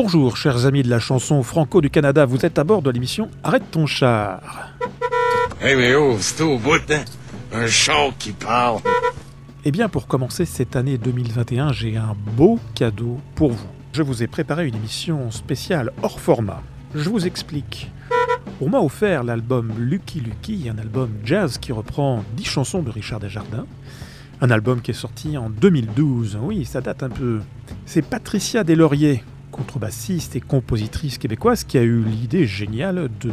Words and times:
Bonjour, 0.00 0.36
chers 0.36 0.64
amis 0.64 0.84
de 0.84 0.88
la 0.88 1.00
chanson 1.00 1.42
franco 1.42 1.80
du 1.80 1.90
Canada, 1.90 2.24
vous 2.24 2.46
êtes 2.46 2.56
à 2.60 2.62
bord 2.62 2.82
de 2.82 2.90
l'émission 2.90 3.28
Arrête 3.42 3.68
ton 3.72 3.84
char. 3.86 4.70
Eh 5.60 5.74
mais 5.74 5.92
oh, 5.96 6.16
c'est 6.20 6.40
au 6.40 6.56
bout, 6.56 6.80
hein? 6.92 7.04
Un 7.52 7.66
char 7.66 8.12
qui 8.16 8.30
parle. 8.30 8.78
Eh 9.64 9.72
bien, 9.72 9.88
pour 9.88 10.06
commencer 10.06 10.44
cette 10.44 10.76
année 10.76 10.98
2021, 10.98 11.72
j'ai 11.72 11.96
un 11.96 12.14
beau 12.36 12.60
cadeau 12.76 13.18
pour 13.34 13.50
vous. 13.50 13.66
Je 13.92 14.02
vous 14.02 14.22
ai 14.22 14.28
préparé 14.28 14.68
une 14.68 14.76
émission 14.76 15.32
spéciale 15.32 15.90
hors 16.00 16.20
format. 16.20 16.62
Je 16.94 17.10
vous 17.10 17.26
explique. 17.26 17.90
On 18.60 18.68
m'a 18.68 18.78
offert 18.78 19.24
l'album 19.24 19.72
Lucky 19.80 20.20
Lucky, 20.20 20.68
un 20.72 20.78
album 20.78 21.10
jazz 21.24 21.58
qui 21.58 21.72
reprend 21.72 22.22
10 22.36 22.44
chansons 22.44 22.82
de 22.82 22.90
Richard 22.90 23.18
Desjardins. 23.18 23.66
Un 24.40 24.52
album 24.52 24.80
qui 24.80 24.92
est 24.92 24.94
sorti 24.94 25.36
en 25.36 25.50
2012. 25.50 26.38
Oui, 26.40 26.64
ça 26.64 26.80
date 26.80 27.02
un 27.02 27.10
peu. 27.10 27.40
C'est 27.84 28.02
Patricia 28.02 28.62
Deslauriers, 28.62 29.24
contrebassiste 29.58 30.36
et 30.36 30.40
compositrice 30.40 31.18
québécoise, 31.18 31.64
qui 31.64 31.78
a 31.78 31.82
eu 31.82 32.02
l'idée 32.02 32.46
géniale 32.46 33.08
de 33.20 33.32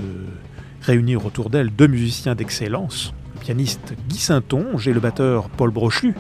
réunir 0.81 1.25
autour 1.25 1.51
d'elle 1.51 1.69
deux 1.69 1.87
musiciens 1.87 2.33
d'excellence, 2.33 3.13
le 3.35 3.39
pianiste 3.41 3.93
Guy 4.09 4.17
Saint-Onge 4.17 4.87
et 4.87 4.93
le 4.93 4.99
batteur 4.99 5.49
Paul 5.49 5.69
Brochu, 5.69 6.15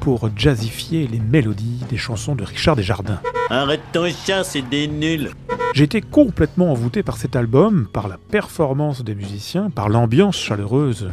pour 0.00 0.30
jazzifier 0.34 1.06
les 1.06 1.20
mélodies 1.20 1.84
des 1.90 1.98
chansons 1.98 2.34
de 2.34 2.42
Richard 2.42 2.76
Desjardins. 2.76 3.20
Arrête 3.50 3.82
ton 3.92 4.08
chat, 4.08 4.44
c'est 4.44 4.62
des 4.62 4.88
nuls. 4.88 5.30
J'ai 5.74 5.84
été 5.84 6.00
complètement 6.00 6.72
envoûté 6.72 7.02
par 7.02 7.18
cet 7.18 7.36
album, 7.36 7.86
par 7.92 8.08
la 8.08 8.16
performance 8.16 9.04
des 9.04 9.14
musiciens, 9.14 9.70
par 9.70 9.88
l'ambiance 9.88 10.36
chaleureuse 10.36 11.10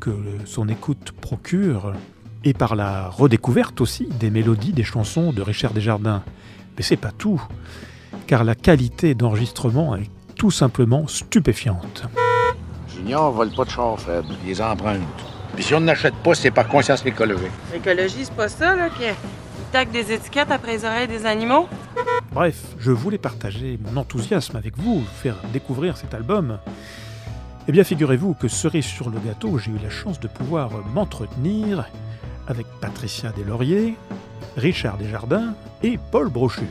que 0.00 0.10
son 0.46 0.68
écoute 0.68 1.12
procure, 1.20 1.92
et 2.44 2.54
par 2.54 2.74
la 2.74 3.08
redécouverte 3.08 3.82
aussi 3.82 4.08
des 4.18 4.30
mélodies 4.30 4.72
des 4.72 4.84
chansons 4.84 5.32
de 5.32 5.42
Richard 5.42 5.74
Desjardins. 5.74 6.22
Mais 6.80 6.84
c'est 6.84 6.96
pas 6.96 7.12
tout, 7.12 7.38
car 8.26 8.42
la 8.42 8.54
qualité 8.54 9.14
d'enregistrement 9.14 9.96
est 9.96 10.08
tout 10.34 10.50
simplement 10.50 11.06
stupéfiante. 11.06 12.04
Junior 12.88 13.30
vole 13.32 13.50
pas 13.50 13.66
de 13.66 13.70
char, 13.70 14.00
Fred. 14.00 14.24
Il 14.42 14.48
les 14.48 14.62
emprunte. 14.62 15.02
Puis 15.54 15.62
si 15.62 15.74
on 15.74 15.80
n'achète 15.80 16.14
pas, 16.24 16.34
c'est 16.34 16.50
par 16.50 16.66
conscience 16.68 17.04
écologique. 17.04 17.50
L'écologie, 17.70 18.24
c'est 18.24 18.34
pas 18.34 18.48
ça, 18.48 18.74
là, 18.74 18.88
qui 18.88 19.04
tac 19.70 19.90
des 19.90 20.10
étiquettes 20.10 20.50
après 20.50 20.72
les 20.72 20.84
oreilles 20.86 21.06
des 21.06 21.26
animaux? 21.26 21.68
Bref, 22.32 22.56
je 22.78 22.92
voulais 22.92 23.18
partager 23.18 23.78
mon 23.84 24.00
enthousiasme 24.00 24.56
avec 24.56 24.78
vous, 24.78 25.00
vous 25.00 25.06
faire 25.22 25.36
découvrir 25.52 25.98
cet 25.98 26.14
album. 26.14 26.60
Eh 27.68 27.72
bien, 27.72 27.84
figurez-vous 27.84 28.32
que 28.32 28.48
cerise 28.48 28.86
sur 28.86 29.10
le 29.10 29.18
gâteau, 29.18 29.58
j'ai 29.58 29.70
eu 29.70 29.78
la 29.82 29.90
chance 29.90 30.18
de 30.18 30.28
pouvoir 30.28 30.70
m'entretenir 30.94 31.84
avec 32.50 32.66
Patricia 32.80 33.30
Deslauriers, 33.30 33.96
Richard 34.56 34.98
Desjardins 34.98 35.54
et 35.82 35.98
Paul 36.10 36.28
Brochu. 36.28 36.66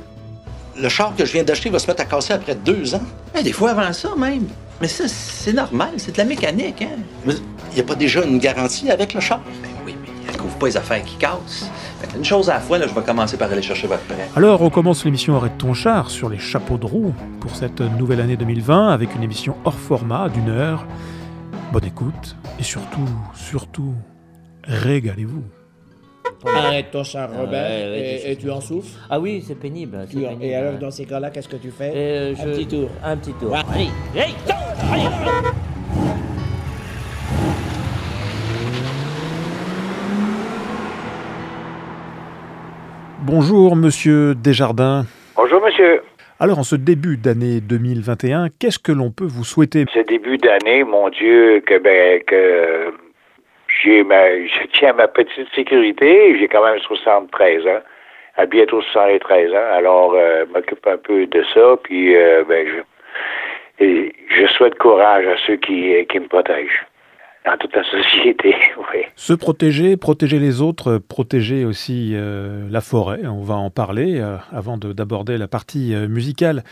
Le 0.77 0.89
char 0.89 1.16
que 1.16 1.25
je 1.25 1.33
viens 1.33 1.44
d'acheter 1.44 1.69
va 1.69 1.80
se 1.80 1.88
mettre 1.88 2.02
à 2.02 2.05
casser 2.05 2.33
après 2.33 2.55
deux 2.55 2.94
ans. 2.95 3.02
Eh, 3.38 3.44
des 3.44 3.53
fois 3.53 3.71
avant 3.71 3.91
ça, 3.94 4.09
même. 4.16 4.47
Mais 4.81 4.88
ça, 4.88 5.08
c'est 5.08 5.53
normal, 5.53 5.91
c'est 5.97 6.13
de 6.13 6.17
la 6.17 6.25
mécanique, 6.25 6.81
hein? 6.81 6.99
Il 7.25 7.75
n'y 7.75 7.80
a 7.81 7.83
pas 7.83 7.95
déjà 7.95 8.23
une 8.23 8.39
garantie 8.39 8.89
avec 8.89 9.13
le 9.13 9.19
char? 9.19 9.39
Ben 9.61 9.69
oui, 9.86 9.95
mais 10.02 10.09
elle 10.30 10.38
couvre 10.38 10.55
pas 10.58 10.67
les 10.67 10.77
affaires 10.77 11.03
qui 11.03 11.16
cassent. 11.16 11.69
Ben, 12.02 12.17
une 12.17 12.25
chose 12.25 12.49
à 12.49 12.55
la 12.55 12.59
fois, 12.59 12.77
là, 12.77 12.88
je 12.88 12.93
vais 12.93 13.02
commencer 13.02 13.36
par 13.36 13.52
aller 13.52 13.61
chercher 13.61 13.88
votre 13.88 14.03
prêt. 14.03 14.30
Alors, 14.36 14.61
on 14.61 14.69
commence 14.69 15.03
l'émission 15.03 15.36
Arrête 15.36 15.58
ton 15.58 15.73
char 15.73 16.09
sur 16.09 16.30
les 16.30 16.39
chapeaux 16.39 16.77
de 16.77 16.86
roue 16.86 17.14
pour 17.41 17.55
cette 17.55 17.81
nouvelle 17.81 18.21
année 18.21 18.38
2020 18.38 18.89
avec 18.89 19.16
une 19.16 19.23
émission 19.23 19.55
hors 19.66 19.80
format 19.80 20.30
d'une 20.30 20.49
heure. 20.49 20.86
Bonne 21.73 21.86
écoute 21.86 22.36
et 22.58 22.64
surtout, 22.64 23.08
surtout, 23.36 23.93
régalez-vous. 24.64 25.43
Arrête 26.45 26.91
ton 26.91 27.03
char, 27.03 27.29
Robert, 27.29 27.69
Ouais, 27.69 27.89
ouais, 28.25 28.31
et, 28.31 28.35
tu 28.37 28.49
en 28.49 28.61
souffles. 28.61 28.87
Ah 29.09 29.19
oui, 29.19 29.43
c'est 29.45 29.55
pénible. 29.59 29.97
c'est 30.07 30.15
Tu- 30.17 30.23
pénible. 30.23 30.43
et 30.43 30.55
alors, 30.55 30.73
dans 30.79 30.91
ces 30.91 31.05
cas-là, 31.05 31.29
qu'est-ce 31.31 31.49
que 31.49 31.57
tu 31.57 31.69
fais 31.69 31.91
Euh, 31.93 32.31
Un 32.33 32.35
je- 32.45 32.49
petit 32.51 32.67
tour. 32.67 32.89
Un 33.03 33.17
petit 33.17 33.33
tour. 33.33 33.51
Ouais. 33.51 33.57
Allez, 33.73 33.83
hey, 34.15 34.33
allez, 34.89 35.03
allez. 35.03 35.49
Bonjour, 43.21 43.75
monsieur 43.75 44.33
Desjardins. 44.35 45.05
Bonjour, 45.35 45.61
monsieur. 45.61 46.02
Alors, 46.39 46.59
en 46.59 46.64
ce 46.64 46.75
début 46.75 47.17
d'année 47.17 47.59
2021, 47.59 48.47
qu'est-ce 48.59 48.80
que 48.80 48.91
l'on 48.93 49.11
peut 49.11 49.25
vous 49.27 49.43
souhaiter? 49.43 49.85
Ce 49.93 49.99
début 50.08 50.37
d'année, 50.37 50.83
mon 50.85 51.09
Dieu, 51.09 51.61
que, 51.65 51.77
ben, 51.83 52.21
que 52.25 52.93
j'ai 53.83 54.03
ma, 54.03 54.29
je 54.45 54.67
tiens 54.73 54.93
ma 54.93 55.07
petite 55.07 55.47
sécurité. 55.55 56.37
J'ai 56.39 56.47
quand 56.47 56.63
même 56.65 56.79
73 56.79 57.65
ans, 57.67 57.81
à 58.37 58.45
bientôt 58.45 58.81
73 58.81 59.51
ans. 59.53 59.75
Alors, 59.75 60.13
euh, 60.15 60.45
m'occupe 60.53 60.85
un 60.87 60.97
peu 60.97 61.25
de 61.27 61.43
ça. 61.53 61.75
Puis, 61.83 62.15
euh, 62.15 62.43
ben, 62.47 62.65
je, 63.79 64.09
je 64.29 64.47
souhaite 64.47 64.77
courage 64.77 65.25
à 65.27 65.35
ceux 65.45 65.55
qui, 65.57 65.93
qui 66.09 66.19
me 66.19 66.27
protègent 66.27 66.85
dans 67.45 67.57
toute 67.57 67.75
la 67.75 67.83
société. 67.91 68.53
Oui. 68.77 69.01
Se 69.15 69.33
protéger, 69.33 69.95
protéger 69.97 70.39
les 70.39 70.61
autres, 70.61 70.97
protéger 70.97 71.65
aussi 71.65 72.11
euh, 72.15 72.67
la 72.69 72.81
forêt. 72.81 73.21
On 73.25 73.43
va 73.43 73.55
en 73.55 73.69
parler 73.69 74.19
euh, 74.19 74.35
avant 74.51 74.77
de- 74.77 74.93
d'aborder 74.93 75.37
la 75.37 75.47
partie 75.47 75.93
euh, 75.95 76.07
musicale. 76.07 76.63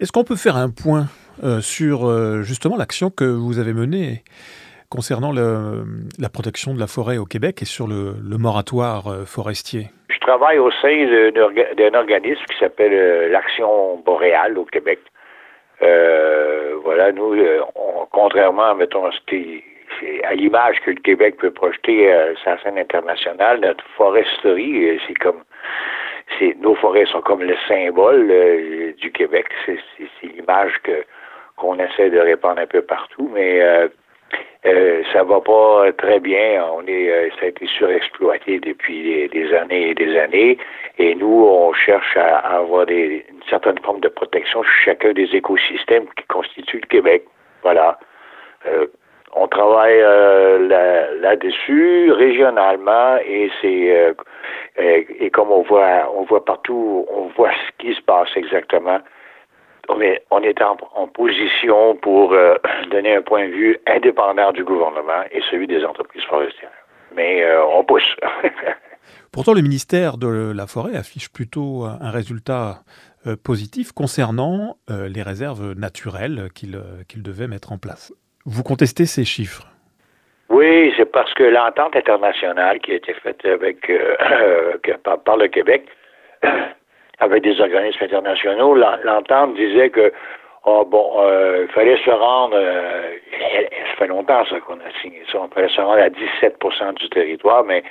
Est-ce 0.00 0.12
qu'on 0.12 0.24
peut 0.24 0.36
faire 0.36 0.56
un 0.56 0.70
point 0.70 1.06
euh, 1.44 1.60
sur 1.60 2.08
euh, 2.08 2.42
justement 2.42 2.76
l'action 2.76 3.10
que 3.10 3.24
vous 3.24 3.58
avez 3.58 3.72
menée 3.72 4.22
concernant 4.90 5.32
la 5.32 6.28
protection 6.28 6.74
de 6.74 6.80
la 6.80 6.86
forêt 6.86 7.16
au 7.18 7.24
Québec 7.24 7.62
et 7.62 7.64
sur 7.64 7.86
le, 7.86 8.14
moratoire 8.38 9.06
euh, 9.08 9.24
forestier? 9.24 9.86
Je 10.08 10.18
travaille 10.18 10.58
au 10.58 10.70
sein 10.82 11.06
d'un 11.06 11.40
orga- 11.40 11.74
d'un 11.76 11.98
organisme 11.98 12.44
qui 12.50 12.58
s'appelle 12.58 12.92
euh, 12.92 13.28
l'Action 13.28 13.96
boréale 14.04 14.58
au 14.58 14.64
Québec. 14.64 14.98
Euh, 15.82 16.74
voilà, 16.82 17.12
nous, 17.12 17.34
on- 17.74 18.06
contrairement, 18.10 18.74
à, 18.74 20.28
à 20.28 20.34
l'image 20.34 20.76
que 20.84 20.90
le 20.90 21.00
Québec 21.00 21.36
peut 21.38 21.50
projeter 21.52 22.12
euh, 22.12 22.34
sa 22.44 22.58
scène 22.62 22.78
internationale, 22.78 23.60
notre 23.60 23.84
foresterie, 23.96 25.00
c'est 25.06 25.14
comme, 25.14 25.42
nos 26.60 26.74
forêts 26.74 27.06
sont 27.06 27.20
comme 27.22 27.42
le 27.42 27.56
symbole 27.68 28.26
du 28.98 29.10
Québec. 29.12 29.46
C'est 29.66 29.78
l'image 30.26 30.72
que 30.82 31.04
qu'on 31.56 31.78
essaie 31.78 32.08
de 32.08 32.18
répandre 32.18 32.58
un 32.60 32.66
peu 32.66 32.80
partout, 32.80 33.30
mais 33.34 33.60
euh, 34.66 35.02
ça 35.12 35.24
va 35.24 35.40
pas 35.40 35.92
très 35.96 36.20
bien. 36.20 36.64
On 36.74 36.86
est, 36.86 37.10
euh, 37.10 37.30
ça 37.38 37.46
a 37.46 37.48
été 37.48 37.66
surexploité 37.66 38.58
depuis 38.60 39.28
des, 39.28 39.54
années 39.54 39.90
et 39.90 39.94
des 39.94 40.18
années. 40.18 40.58
Et 40.98 41.14
nous, 41.14 41.44
on 41.46 41.72
cherche 41.72 42.16
à, 42.16 42.38
avoir 42.58 42.86
des, 42.86 43.24
une 43.30 43.42
certaine 43.48 43.78
forme 43.78 44.00
de 44.00 44.08
protection 44.08 44.62
sur 44.62 44.72
chacun 44.84 45.12
des 45.12 45.34
écosystèmes 45.34 46.06
qui 46.16 46.24
constituent 46.28 46.80
le 46.82 46.88
Québec. 46.88 47.24
Voilà. 47.62 47.98
Euh, 48.66 48.86
on 49.34 49.46
travaille 49.46 50.00
euh, 50.00 50.68
là- 50.68 51.14
là-dessus 51.14 52.10
régionalement 52.12 53.16
et 53.24 53.50
c'est 53.62 54.14
et 54.76 55.30
comme 55.30 55.52
on 55.52 55.62
voit 55.62 56.10
on 56.16 56.24
voit 56.24 56.44
partout 56.44 57.06
on 57.08 57.28
voit 57.36 57.52
ce 57.52 57.70
qui 57.78 57.94
se 57.94 58.02
passe 58.02 58.28
exactement 58.34 58.98
on 59.90 60.00
est, 60.00 60.22
on 60.30 60.42
est 60.42 60.60
en, 60.62 60.76
en 60.94 61.08
position 61.08 61.96
pour 61.96 62.32
euh, 62.32 62.54
donner 62.90 63.16
un 63.16 63.22
point 63.22 63.48
de 63.48 63.52
vue 63.52 63.78
indépendant 63.86 64.52
du 64.52 64.64
gouvernement 64.64 65.22
et 65.30 65.40
celui 65.50 65.66
des 65.66 65.84
entreprises 65.84 66.24
forestières. 66.24 66.70
Mais 67.14 67.42
euh, 67.42 67.64
on 67.64 67.84
pousse. 67.84 68.16
Pourtant, 69.32 69.54
le 69.54 69.62
ministère 69.62 70.16
de 70.16 70.52
la 70.54 70.66
Forêt 70.66 70.96
affiche 70.96 71.32
plutôt 71.32 71.84
un 71.84 72.10
résultat 72.10 72.80
euh, 73.26 73.36
positif 73.36 73.92
concernant 73.92 74.76
les 74.88 75.22
réserves 75.22 75.74
naturelles 75.76 76.48
qu'il 76.54 77.22
devait 77.22 77.46
mettre 77.46 77.72
en 77.72 77.78
place. 77.78 78.12
Vous 78.44 78.62
contestez 78.62 79.06
ces 79.06 79.24
chiffres? 79.24 79.66
Oui, 80.48 80.92
c'est 80.96 81.10
parce 81.10 81.32
que 81.34 81.44
l'entente 81.44 81.94
internationale 81.94 82.80
qui 82.80 82.90
a 82.90 82.94
été 82.96 83.14
faite 83.14 83.44
avec 83.44 83.90
par 85.24 85.36
le 85.36 85.46
Québec 85.46 85.86
avec 87.20 87.42
des 87.42 87.60
organismes 87.60 88.04
internationaux, 88.04 88.74
l'en- 88.74 88.96
l'entente 89.04 89.54
disait 89.54 89.90
que 89.90 90.12
oh, 90.64 90.84
bon, 90.84 91.14
euh, 91.22 91.66
fallait 91.68 91.96
se 92.04 92.10
rendre, 92.10 92.54
euh, 92.56 93.14
ça 93.30 93.96
fait 93.98 94.06
longtemps 94.08 94.44
ça 94.46 94.60
qu'on 94.60 94.74
a 94.80 94.90
signé 95.00 95.22
ça, 95.30 95.38
on 95.40 95.48
fallait 95.48 95.68
se 95.68 95.80
rendre 95.80 96.02
à 96.02 96.08
17% 96.10 96.94
du 96.94 97.08
territoire, 97.10 97.64
mais 97.64 97.82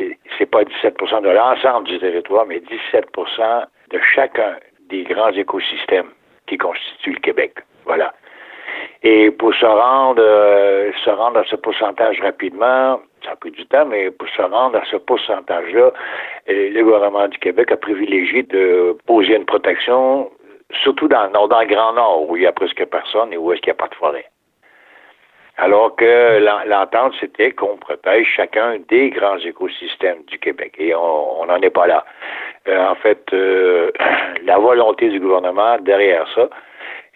euh, 0.00 0.10
c'est 0.38 0.46
pas 0.50 0.62
17% 0.62 1.22
de 1.22 1.28
l'ensemble 1.30 1.86
du 1.88 1.98
territoire, 1.98 2.46
mais 2.46 2.60
17% 2.60 3.64
de 3.90 4.00
chacun 4.14 4.56
des 4.88 5.02
grands 5.04 5.32
écosystèmes 5.32 6.10
qui 6.46 6.56
constituent 6.58 7.12
le 7.14 7.20
Québec. 7.20 7.54
Voilà. 7.84 8.14
Et 9.02 9.30
pour 9.30 9.54
se 9.54 9.66
rendre, 9.66 10.22
euh, 10.24 10.90
se 11.04 11.10
rendre 11.10 11.38
à 11.38 11.44
ce 11.44 11.56
pourcentage 11.56 12.20
rapidement, 12.20 13.00
ça 13.24 13.32
a 13.32 13.36
pris 13.36 13.50
du 13.50 13.64
temps, 13.66 13.86
mais 13.86 14.10
pour 14.10 14.28
se 14.28 14.42
rendre 14.42 14.76
à 14.78 14.84
ce 14.90 14.96
pourcentage-là, 14.96 15.92
euh, 16.48 16.70
le 16.70 16.82
gouvernement 16.82 17.28
du 17.28 17.38
Québec 17.38 17.70
a 17.72 17.76
privilégié 17.76 18.42
de 18.42 18.96
poser 19.06 19.36
une 19.36 19.44
protection, 19.46 20.30
surtout 20.82 21.08
dans 21.08 21.24
le 21.24 21.30
nord, 21.30 21.48
dans 21.48 21.60
le 21.60 21.66
Grand 21.66 21.92
Nord, 21.92 22.28
où 22.28 22.36
il 22.36 22.42
y 22.42 22.46
a 22.46 22.52
presque 22.52 22.84
personne 22.86 23.32
et 23.32 23.36
où 23.36 23.52
est-ce 23.52 23.60
qu'il 23.60 23.72
n'y 23.72 23.78
a 23.78 23.82
pas 23.82 23.88
de 23.88 23.94
forêt. 23.94 24.26
Alors 25.58 25.96
que 25.96 26.38
l'en- 26.38 26.64
l'entente, 26.66 27.14
c'était 27.18 27.52
qu'on 27.52 27.78
protège 27.78 28.26
chacun 28.36 28.76
des 28.90 29.08
grands 29.08 29.38
écosystèmes 29.38 30.22
du 30.26 30.38
Québec. 30.38 30.74
Et 30.78 30.94
on 30.94 31.46
n'en 31.46 31.56
est 31.62 31.70
pas 31.70 31.86
là. 31.86 32.04
euh, 32.68 32.88
en 32.88 32.94
fait, 32.96 33.22
euh, 33.32 33.90
la 34.44 34.58
volonté 34.58 35.08
du 35.08 35.18
gouvernement 35.20 35.78
derrière 35.80 36.26
ça. 36.34 36.48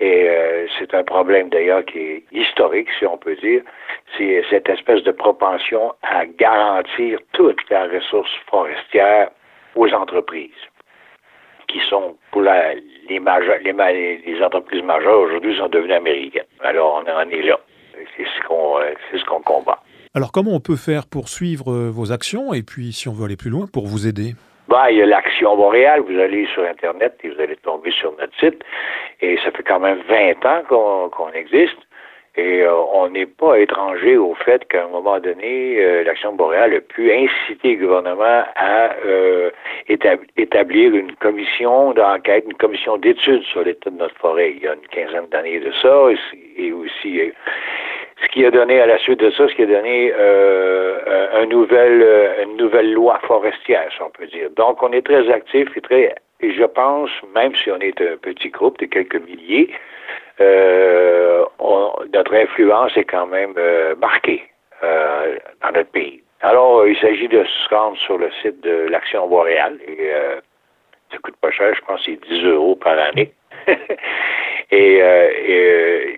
Et 0.00 0.29
euh, 0.29 0.67
c'est 0.79 0.94
un 0.94 1.05
problème 1.05 1.50
d'ailleurs 1.50 1.85
qui 1.85 1.99
est 1.99 2.25
historique, 2.32 2.88
si 2.99 3.05
on 3.05 3.19
peut 3.19 3.37
dire. 3.37 3.62
C'est 4.17 4.43
cette 4.49 4.69
espèce 4.69 5.02
de 5.05 5.11
propension 5.12 5.93
à 6.02 6.25
garantir 6.25 7.19
toute 7.32 7.61
la 7.69 7.85
ressource 7.85 8.31
forestière 8.50 9.31
aux 9.76 9.93
entreprises, 9.93 10.50
qui 11.69 11.81
sont 11.88 12.17
pour 12.32 12.43
la, 12.43 12.75
les, 13.08 13.20
majeures, 13.20 13.58
les, 13.62 14.23
les 14.26 14.43
entreprises 14.43 14.82
majeures 14.82 15.20
aujourd'hui 15.20 15.56
sont 15.56 15.69
devenues 15.69 15.93
américaines. 15.93 16.44
Alors 16.64 17.05
on 17.05 17.11
en 17.11 17.29
est 17.29 17.43
là. 17.43 17.61
C'est 18.17 18.25
ce 18.25 18.46
qu'on 18.49 18.79
euh, 18.79 18.94
c'est 19.11 19.19
ce 19.19 19.25
qu'on 19.25 19.43
combat. 19.43 19.82
Alors 20.14 20.32
comment 20.32 20.53
on 20.53 20.61
peut 20.61 20.76
faire 20.76 21.06
pour 21.06 21.29
suivre 21.29 21.73
euh, 21.73 21.91
vos 21.91 22.11
actions? 22.11 22.55
Et 22.55 22.62
puis 22.62 22.93
si 22.93 23.08
on 23.08 23.12
veut 23.12 23.26
aller 23.26 23.37
plus 23.37 23.50
loin 23.50 23.67
pour 23.70 23.87
vous 23.87 24.06
aider? 24.06 24.32
Il 24.90 24.96
y 24.99 25.02
a 25.02 25.06
l'Action 25.06 25.56
Boréale. 25.56 26.00
Vous 26.00 26.19
allez 26.19 26.46
sur 26.46 26.62
Internet 26.64 27.14
et 27.25 27.28
vous 27.31 27.40
allez 27.40 27.56
tomber 27.56 27.90
sur 27.90 28.12
notre 28.19 28.37
site. 28.38 28.62
Et 29.20 29.37
ça 29.38 29.50
fait 29.50 29.62
quand 29.62 29.81
même 29.81 30.00
20 30.08 30.44
ans 30.44 30.62
qu'on 31.11 31.31
existe. 31.32 31.76
Et 32.37 32.62
euh, 32.62 32.72
on 32.93 33.08
n'est 33.11 33.26
pas 33.26 33.58
étranger 33.58 34.17
au 34.17 34.34
fait 34.34 34.64
qu'à 34.69 34.84
un 34.84 34.88
moment 34.88 35.19
donné, 35.19 35.82
euh, 35.82 36.05
l'Action 36.05 36.32
Boréale 36.32 36.75
a 36.75 36.81
pu 36.81 37.11
inciter 37.12 37.75
le 37.75 37.84
gouvernement 37.87 38.44
à 38.55 38.90
euh, 39.05 39.50
étab- 39.88 40.20
établir 40.37 40.94
une 40.94 41.12
commission 41.17 41.93
d'enquête, 41.93 42.44
une 42.46 42.55
commission 42.55 42.96
d'études 42.99 43.43
sur 43.43 43.64
l'état 43.64 43.90
de 43.90 43.96
notre 43.96 44.14
forêt. 44.19 44.52
Il 44.56 44.62
y 44.62 44.69
a 44.69 44.75
une 44.75 44.87
quinzaine 44.93 45.26
d'années 45.32 45.58
de 45.58 45.72
ça. 45.82 46.06
Et, 46.56 46.72
aussi, 46.72 47.20
ce 48.22 48.28
qui 48.28 48.44
a 48.44 48.50
donné 48.50 48.81
à 48.81 48.87
la 48.87 48.99
suite 48.99 49.20
de 49.20 49.31
ça, 49.31 49.49
ce 49.49 49.55
qui 49.55 49.62
a 49.62 49.67
donné 49.67 50.12
euh, 50.17 50.99
un, 51.34 51.43
un 51.43 51.46
nouvel, 51.46 52.02
euh, 52.02 52.44
une 52.44 52.56
nouvelle 52.56 52.93
loi 52.93 53.19
forestière, 53.26 53.88
si 53.94 54.02
on 54.02 54.11
peut 54.11 54.26
dire. 54.26 54.50
Donc, 54.56 54.82
on 54.82 54.93
est 54.93 55.02
très 55.05 55.31
actifs 55.31 55.75
et 55.76 55.81
très, 55.81 56.14
et 56.40 56.52
je 56.52 56.64
pense, 56.64 57.11
même 57.34 57.55
si 57.55 57.70
on 57.70 57.78
est 57.78 58.00
un 58.00 58.17
petit 58.17 58.50
groupe 58.50 58.78
de 58.78 58.87
quelques 58.87 59.20
milliers, 59.26 59.70
euh, 60.40 61.44
on- 61.58 61.93
notre 62.12 62.34
influence 62.34 62.96
est 62.96 63.05
quand 63.05 63.26
même 63.26 63.55
euh, 63.58 63.94
marquée 63.96 64.43
euh, 64.82 65.37
dans 65.62 65.72
notre 65.72 65.90
pays. 65.90 66.22
Alors, 66.43 66.81
euh, 66.81 66.90
il 66.90 66.96
s'agit 66.99 67.28
de 67.28 67.44
se 67.44 67.75
rendre 67.75 67.99
sur 67.99 68.17
le 68.19 68.31
site 68.43 68.61
de 68.62 68.87
l'Action 68.88 69.26
Boréale 69.28 69.78
et 69.87 70.11
euh, 70.14 70.40
ça 71.12 71.19
coûte 71.19 71.37
pas 71.40 71.50
cher, 71.50 71.75
je 71.75 71.81
pense 71.82 72.00
c'est 72.05 72.19
10 72.28 72.44
euros 72.46 72.76
par 72.76 72.99
année. 72.99 73.32
et 74.70 75.02
euh, 75.02 75.31
et, 75.46 75.70
euh, 75.70 76.12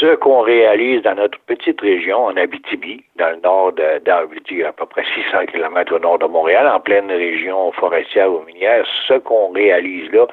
ce 0.00 0.14
qu'on 0.16 0.40
réalise 0.40 1.02
dans 1.02 1.14
notre 1.14 1.38
petite 1.40 1.80
région, 1.80 2.26
en 2.26 2.36
Abitibi, 2.36 3.04
dans 3.16 3.30
le 3.30 3.40
nord 3.40 3.72
d'Abitibi, 4.04 4.64
à 4.64 4.72
peu 4.72 4.86
près 4.86 5.04
600 5.14 5.46
km 5.46 5.94
au 5.94 5.98
nord 5.98 6.18
de 6.18 6.26
Montréal, 6.26 6.68
en 6.68 6.80
pleine 6.80 7.10
région 7.10 7.72
forestière 7.72 8.30
ou 8.32 8.44
minière, 8.44 8.84
ce 9.06 9.14
qu'on 9.14 9.50
réalise 9.52 10.10
là 10.12 10.26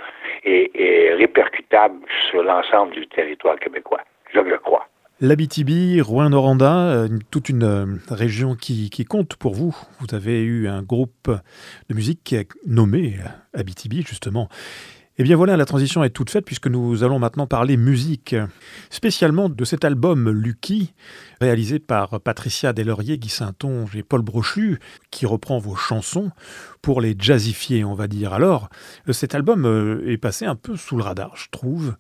est, 0.44 1.14
répercutable 1.14 1.96
sur 2.30 2.44
l'ensemble 2.44 2.94
du 2.94 3.08
territoire 3.08 3.60
québécois. 3.60 4.02
Je 4.34 4.40
le 4.40 4.58
crois. 4.58 4.88
L'Abitibi, 5.22 6.02
Rouen-Noranda, 6.02 6.90
euh, 6.90 7.08
toute 7.32 7.48
une 7.48 7.64
euh, 7.64 7.86
région 8.10 8.56
qui, 8.56 8.90
compte 9.08 9.38
pour 9.38 9.54
vous. 9.54 9.74
Vous 10.02 10.14
avez 10.14 10.42
eu 10.42 10.68
un 10.68 10.82
groupe 10.82 11.32
de 11.90 11.96
musique 11.96 12.36
nommé 12.68 13.16
euh, 13.20 13.60
Abitibi, 13.60 14.02
justement. 14.02 14.50
Eh 15.18 15.24
bien 15.24 15.38
voilà, 15.38 15.56
la 15.56 15.66
transition 15.66 16.04
est 16.04 16.10
toute 16.10 16.30
faite 16.30 16.44
puisque 16.44 16.68
nous 16.68 17.04
allons 17.04 17.20
maintenant 17.20 17.48
parler 17.48 17.78
musique, 17.78 18.36
spécialement 18.90 19.48
de 19.48 19.64
cet 19.64 19.86
album 19.86 20.30
Lucky, 20.30 20.94
réalisé 21.40 21.80
par 21.80 22.20
Patricia 22.20 22.74
Delaurier, 22.74 23.18
Guy 23.18 23.30
Saint-Onge 23.30 23.96
et 23.96 24.04
Paul 24.04 24.22
Brochu, 24.22 24.80
qui 25.12 25.26
reprend 25.26 25.58
vos 25.58 25.76
chansons 25.76 26.32
pour 26.82 27.00
les 27.00 27.16
jazzifier, 27.18 27.86
on 27.86 27.96
va 27.96 28.08
dire. 28.08 28.34
Alors, 28.34 28.70
cet 29.10 29.36
album 29.36 29.66
euh, 29.66 30.06
est 30.06 30.18
passé 30.18 30.46
un 30.46 30.56
peu 30.56 30.76
sous 30.76 30.98
le 30.98 31.04
radar, 31.04 31.38
je 31.38 31.48
trouve, 31.50 31.96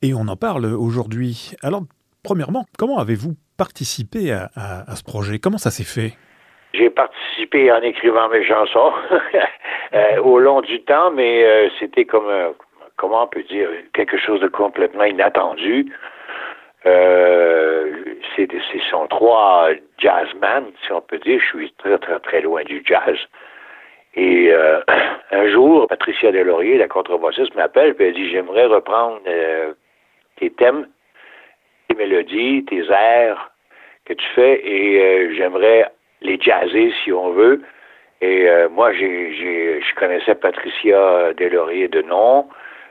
et 0.00 0.14
on 0.14 0.28
en 0.28 0.36
parle 0.36 0.66
aujourd'hui. 0.66 1.52
Alors, 1.62 1.84
Premièrement, 2.22 2.66
comment 2.78 2.98
avez-vous 2.98 3.34
participé 3.56 4.30
à 4.30 4.94
ce 4.94 5.02
projet? 5.02 5.40
Comment 5.40 5.58
ça 5.58 5.72
s'est 5.72 5.82
fait? 5.82 6.16
J'ai 6.74 6.90
participé 6.90 7.70
en 7.70 7.82
écrivant 7.82 8.28
mes 8.28 8.44
chansons 8.44 8.92
euh, 9.94 10.16
au 10.22 10.38
long 10.38 10.60
du 10.62 10.82
temps, 10.82 11.10
mais 11.10 11.44
euh, 11.44 11.68
c'était 11.78 12.04
comme, 12.06 12.28
un- 12.28 12.54
comment 12.96 13.24
on 13.24 13.26
peut 13.26 13.42
dire, 13.42 13.68
quelque 13.92 14.16
chose 14.16 14.40
de 14.40 14.48
complètement 14.48 15.04
inattendu. 15.04 15.92
Euh, 16.86 17.92
c'est 18.34 18.48
ce 18.50 18.78
sont 18.90 19.06
trois 19.08 19.68
jazzmen, 19.98 20.64
si 20.84 20.92
on 20.92 21.00
peut 21.00 21.18
dire. 21.18 21.40
Je 21.40 21.46
suis 21.58 21.72
très, 21.78 21.98
très, 21.98 22.18
très 22.20 22.40
loin 22.40 22.62
du 22.64 22.82
jazz. 22.84 23.16
Et 24.14 24.50
euh, 24.52 24.80
un 25.30 25.48
jour, 25.48 25.86
Patricia 25.88 26.32
Delaurier, 26.32 26.78
la 26.78 26.88
contrebassiste, 26.88 27.54
m'appelle 27.54 27.94
et 27.98 28.04
elle 28.08 28.14
dit 28.14 28.30
J'aimerais 28.30 28.66
reprendre 28.66 29.20
euh, 29.26 29.72
tes 30.36 30.50
thèmes, 30.50 30.88
tes 31.88 31.94
mélodies, 31.96 32.64
tes 32.64 32.82
airs 32.90 33.50
que 34.04 34.14
tu 34.14 34.26
fais 34.34 34.60
et 34.64 35.00
euh, 35.00 35.34
j'aimerais 35.36 35.86
les 36.22 36.40
jazzer 36.40 36.92
si 37.02 37.12
on 37.12 37.30
veut. 37.30 37.62
Et 38.20 38.48
euh, 38.48 38.68
moi, 38.68 38.92
j'ai, 38.92 39.32
je 39.80 39.94
connaissais 39.96 40.34
Patricia 40.34 41.32
Delaurier 41.34 41.88
de 41.88 42.02
nom, 42.02 42.46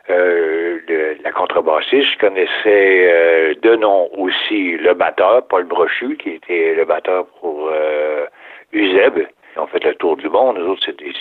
euh, 0.09 0.79
de, 0.87 1.17
la 1.23 1.31
contrebassiste. 1.31 2.13
Je 2.13 2.17
connaissais 2.17 3.11
euh, 3.11 3.53
de 3.61 3.75
nom 3.75 4.09
aussi 4.17 4.77
le 4.77 4.93
batteur, 4.93 5.47
Paul 5.47 5.65
Brochu, 5.65 6.17
qui 6.17 6.31
était 6.31 6.75
le 6.75 6.85
batteur 6.85 7.27
pour 7.39 7.69
euh, 7.71 8.25
Uzeb. 8.73 9.19
Ils 9.55 9.59
ont 9.59 9.67
fait 9.67 9.83
le 9.83 9.95
tour 9.95 10.17
du 10.17 10.27
monde. 10.27 10.57
Nous 10.57 10.71
autres, 10.71 10.83
c'était, 10.85 11.13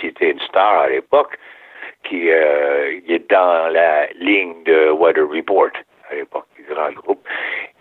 c'était 0.00 0.30
une 0.32 0.40
star 0.40 0.80
à 0.80 0.88
l'époque 0.88 1.38
qui 2.04 2.30
euh, 2.30 3.00
est 3.08 3.30
dans 3.30 3.72
la 3.72 4.06
ligne 4.14 4.62
de 4.64 4.90
Weather 4.90 5.28
Report 5.28 5.70
à 6.10 6.14
l'époque, 6.14 6.46
du 6.56 6.62
grand 6.72 6.92
groupe. 6.92 7.26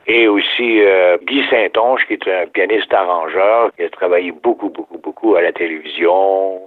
Et 0.08 0.28
aussi 0.28 0.82
euh, 0.82 1.18
Guy 1.24 1.44
Saint-Onge, 1.50 2.06
qui 2.06 2.14
est 2.14 2.28
un 2.28 2.46
pianiste 2.48 2.94
arrangeur, 2.94 3.72
qui 3.76 3.84
a 3.84 3.90
travaillé 3.90 4.32
beaucoup, 4.32 4.70
beaucoup, 4.70 4.98
beaucoup 5.00 5.36
à 5.36 5.42
la 5.42 5.52
télévision, 5.52 6.62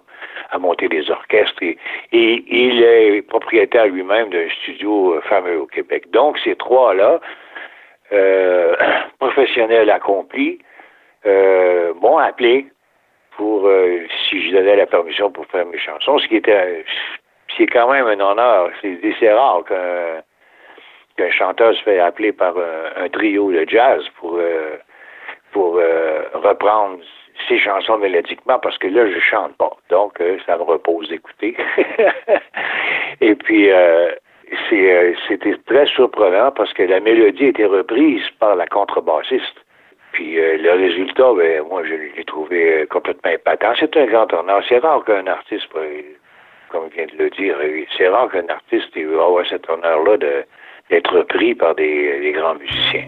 à 0.50 0.58
monter 0.58 0.88
des 0.88 1.08
orchestres. 1.10 1.62
Et, 1.62 1.78
et 2.12 2.42
il 2.50 2.82
est 2.82 3.22
propriétaire 3.22 3.86
lui-même 3.86 4.30
d'un 4.30 4.48
studio 4.62 5.14
euh, 5.14 5.20
fameux 5.22 5.60
au 5.60 5.66
Québec. 5.66 6.10
Donc, 6.10 6.38
ces 6.40 6.56
trois-là, 6.56 7.20
euh, 8.12 8.74
professionnels 9.20 9.90
accomplis, 9.90 10.58
euh, 11.26 11.92
m'ont 12.00 12.18
appelé 12.18 12.66
pour 13.36 13.66
euh, 13.68 14.00
si 14.28 14.48
je 14.48 14.56
donnais 14.56 14.76
la 14.76 14.86
permission 14.86 15.30
pour 15.30 15.46
faire 15.46 15.66
mes 15.66 15.78
chansons, 15.78 16.18
ce 16.18 16.26
qui 16.26 16.36
était 16.36 16.56
un- 16.56 16.82
c'est 17.56 17.66
quand 17.66 17.90
même 17.90 18.06
un 18.06 18.20
honneur. 18.20 18.70
C'est 18.82 19.32
rare 19.32 19.62
qu'un 19.64 20.22
qu'un 21.18 21.30
chanteur 21.30 21.74
se 21.74 21.82
fait 21.82 21.98
appeler 21.98 22.32
par 22.32 22.56
un, 22.56 23.04
un 23.04 23.08
trio 23.08 23.52
de 23.52 23.64
jazz 23.68 24.02
pour 24.18 24.38
euh, 24.38 24.76
pour 25.52 25.76
euh, 25.76 26.22
reprendre 26.34 26.98
ses 27.48 27.58
chansons 27.58 27.98
mélodiquement 27.98 28.58
parce 28.58 28.78
que 28.78 28.86
là 28.86 29.10
je 29.10 29.18
chante 29.20 29.56
pas. 29.56 29.76
Donc 29.90 30.20
euh, 30.20 30.38
ça 30.46 30.56
me 30.56 30.62
repose 30.62 31.08
d'écouter. 31.08 31.56
Et 33.20 33.34
puis 33.34 33.70
euh, 33.70 34.12
euh, 34.72 35.14
c'était 35.26 35.56
très 35.66 35.86
surprenant 35.86 36.50
parce 36.52 36.72
que 36.72 36.82
la 36.82 37.00
mélodie 37.00 37.46
était 37.46 37.66
reprise 37.66 38.22
par 38.38 38.56
la 38.56 38.66
contrebassiste. 38.66 39.64
Puis 40.12 40.38
euh, 40.38 40.56
le 40.58 40.72
résultat, 40.72 41.32
ben, 41.34 41.62
moi, 41.68 41.82
je 41.84 41.94
l'ai 41.94 42.24
trouvé 42.24 42.82
euh, 42.82 42.86
complètement 42.86 43.30
épatant. 43.30 43.72
C'est 43.78 43.96
un 43.96 44.06
grand 44.06 44.32
honneur. 44.32 44.62
C'est 44.68 44.78
rare 44.78 45.04
qu'un 45.04 45.26
artiste, 45.26 45.68
euh, 45.76 46.02
comme 46.70 46.88
vient 46.88 47.06
de 47.06 47.22
le 47.22 47.30
dire, 47.30 47.56
euh, 47.60 47.84
c'est 47.96 48.08
rare 48.08 48.30
qu'un 48.30 48.48
artiste 48.48 48.96
ait 48.96 49.04
avoir 49.04 49.46
cet 49.46 49.68
honneur-là 49.68 50.16
de, 50.16 50.44
d'être 50.90 51.22
pris 51.22 51.54
par 51.54 51.74
des, 51.74 52.20
des 52.20 52.32
grands 52.32 52.54
musiciens. 52.54 53.06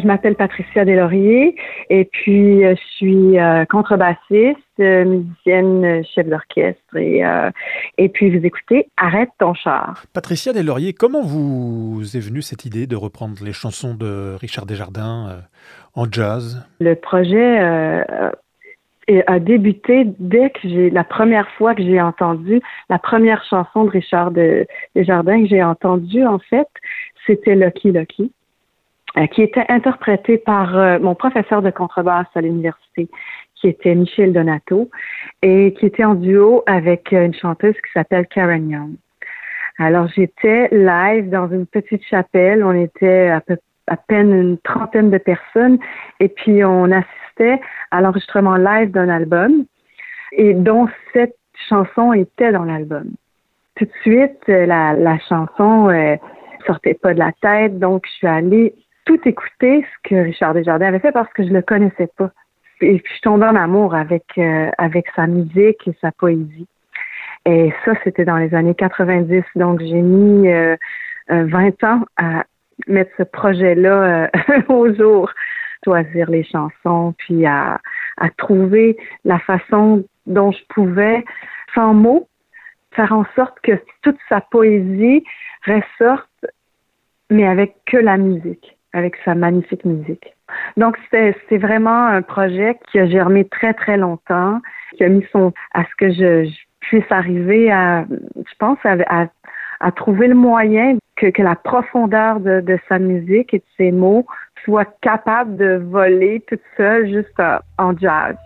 Je 0.00 0.06
m'appelle 0.06 0.34
Patricia 0.34 0.84
Deslauriers 0.84 1.54
et 1.90 2.04
puis 2.04 2.64
euh, 2.64 2.74
je 2.74 2.96
suis 2.96 3.38
euh, 3.38 3.64
contrebassiste, 3.66 4.58
euh, 4.80 5.04
musicienne, 5.04 6.04
chef 6.14 6.26
d'orchestre 6.26 6.96
et, 6.96 7.22
et 7.98 8.08
puis 8.08 8.36
vous 8.36 8.44
écoutez 8.44 8.88
Arrête 8.96 9.30
ton 9.38 9.54
char. 9.54 10.04
Patricia 10.12 10.52
Deslauriers, 10.52 10.92
comment 10.92 11.22
vous 11.22 12.02
est 12.14 12.20
venue 12.20 12.42
cette 12.42 12.64
idée 12.64 12.86
de 12.86 12.96
reprendre 12.96 13.36
les 13.44 13.52
chansons 13.52 13.94
de 13.94 14.36
Richard 14.40 14.66
Desjardins 14.66 15.42
en 15.94 16.10
jazz? 16.10 16.66
Le 16.80 16.94
projet 16.94 17.60
euh, 19.10 19.20
a 19.26 19.40
débuté 19.40 20.04
dès 20.20 20.50
que 20.50 20.60
j'ai 20.62 20.90
la 20.90 21.02
première 21.02 21.48
fois 21.58 21.74
que 21.74 21.82
j'ai 21.82 22.00
entendu 22.00 22.60
la 22.88 23.00
première 23.00 23.44
chanson 23.44 23.84
de 23.84 23.90
Richard 23.90 24.30
de, 24.30 24.64
Desjardins 24.94 25.42
que 25.42 25.48
j'ai 25.48 25.62
entendue 25.62 26.24
en 26.24 26.38
fait, 26.38 26.68
c'était 27.26 27.56
Lucky 27.56 27.90
Lucky. 27.90 28.32
Euh, 29.18 29.26
qui 29.26 29.42
était 29.42 29.66
interprétée 29.68 30.38
par 30.38 30.76
euh, 30.76 30.98
mon 30.98 31.14
professeur 31.14 31.60
de 31.60 31.70
contrebasse 31.70 32.26
à 32.34 32.40
l'université, 32.40 33.08
qui 33.54 33.68
était 33.68 33.94
Michel 33.94 34.32
Donato, 34.32 34.88
et 35.42 35.74
qui 35.74 35.86
était 35.86 36.04
en 36.04 36.14
duo 36.14 36.62
avec 36.66 37.12
euh, 37.12 37.26
une 37.26 37.34
chanteuse 37.34 37.74
qui 37.74 37.92
s'appelle 37.92 38.26
Karen 38.26 38.70
Young. 38.70 38.92
Alors 39.78 40.08
j'étais 40.08 40.68
live 40.70 41.28
dans 41.28 41.48
une 41.50 41.66
petite 41.66 42.04
chapelle, 42.04 42.64
on 42.64 42.72
était 42.72 43.28
à 43.86 43.96
peine 43.96 44.32
une 44.32 44.58
trentaine 44.58 45.10
de 45.10 45.18
personnes, 45.18 45.78
et 46.20 46.28
puis 46.28 46.64
on 46.64 46.90
assistait 46.90 47.60
à 47.90 48.00
l'enregistrement 48.00 48.56
live 48.56 48.90
d'un 48.92 49.08
album, 49.08 49.64
et 50.32 50.54
dont 50.54 50.88
cette 51.12 51.36
chanson 51.68 52.12
était 52.12 52.52
dans 52.52 52.64
l'album. 52.64 53.10
Tout 53.76 53.84
de 53.84 53.92
suite, 54.02 54.46
la, 54.46 54.94
la 54.94 55.18
chanson 55.18 55.90
euh, 55.90 56.16
sortait 56.66 56.94
pas 56.94 57.14
de 57.14 57.18
la 57.18 57.32
tête, 57.40 57.78
donc 57.78 58.04
je 58.06 58.12
suis 58.12 58.26
allée 58.26 58.74
tout 59.04 59.20
écouter 59.24 59.84
ce 59.84 60.08
que 60.08 60.14
Richard 60.16 60.54
Desjardins 60.54 60.86
avait 60.86 60.98
fait 60.98 61.12
parce 61.12 61.32
que 61.32 61.44
je 61.44 61.52
le 61.52 61.62
connaissais 61.62 62.08
pas. 62.16 62.30
Et 62.80 62.98
puis 62.98 63.14
je 63.16 63.22
tombais 63.22 63.46
en 63.46 63.56
amour 63.56 63.94
avec 63.94 64.24
euh, 64.38 64.70
avec 64.78 65.06
sa 65.14 65.26
musique 65.26 65.86
et 65.86 65.94
sa 66.00 66.10
poésie. 66.12 66.66
Et 67.44 67.72
ça, 67.84 67.92
c'était 68.04 68.24
dans 68.24 68.36
les 68.36 68.54
années 68.54 68.74
90. 68.74 69.42
Donc 69.56 69.80
j'ai 69.80 70.00
mis 70.00 70.48
euh, 70.48 70.76
euh, 71.30 71.46
20 71.46 71.84
ans 71.84 72.04
à 72.16 72.44
mettre 72.86 73.10
ce 73.16 73.22
projet-là 73.24 74.28
euh, 74.48 74.62
au 74.68 74.92
jour, 74.94 75.30
choisir 75.84 76.30
les 76.30 76.44
chansons, 76.44 77.14
puis 77.18 77.46
à, 77.46 77.80
à 78.18 78.30
trouver 78.30 78.96
la 79.24 79.38
façon 79.40 80.04
dont 80.26 80.52
je 80.52 80.62
pouvais, 80.68 81.24
sans 81.74 81.94
mots, 81.94 82.28
faire 82.92 83.12
en 83.12 83.24
sorte 83.34 83.58
que 83.62 83.72
toute 84.02 84.18
sa 84.28 84.40
poésie 84.40 85.24
ressorte, 85.66 86.46
mais 87.30 87.46
avec 87.46 87.74
que 87.86 87.96
la 87.96 88.18
musique, 88.18 88.76
avec 88.92 89.16
sa 89.24 89.34
magnifique 89.34 89.84
musique. 89.84 90.34
Donc, 90.76 90.98
c'était 91.10 91.58
vraiment 91.58 92.06
un 92.06 92.22
projet 92.22 92.78
qui 92.90 92.98
a 92.98 93.06
germé 93.06 93.46
très, 93.46 93.72
très 93.74 93.96
longtemps, 93.96 94.60
qui 94.96 95.04
a 95.04 95.08
mis 95.08 95.24
son, 95.32 95.52
à 95.72 95.84
ce 95.84 95.94
que 95.96 96.12
je, 96.12 96.50
puisse 96.82 97.10
arriver 97.10 97.70
à, 97.70 98.04
je 98.36 98.54
pense, 98.58 98.78
à, 98.84 98.96
à, 99.80 99.92
trouver 99.92 100.28
le 100.28 100.34
moyen 100.34 100.98
que, 101.16 101.26
que 101.26 101.42
la 101.42 101.56
profondeur 101.56 102.40
de, 102.40 102.60
de 102.60 102.78
sa 102.88 102.98
musique 102.98 103.54
et 103.54 103.58
de 103.58 103.64
ses 103.76 103.92
mots 103.92 104.26
soit 104.64 104.88
capable 105.00 105.56
de 105.56 105.82
voler 105.90 106.44
toute 106.46 106.60
seule 106.76 107.08
juste 107.08 107.40
en 107.78 107.96
jazz. 107.96 108.36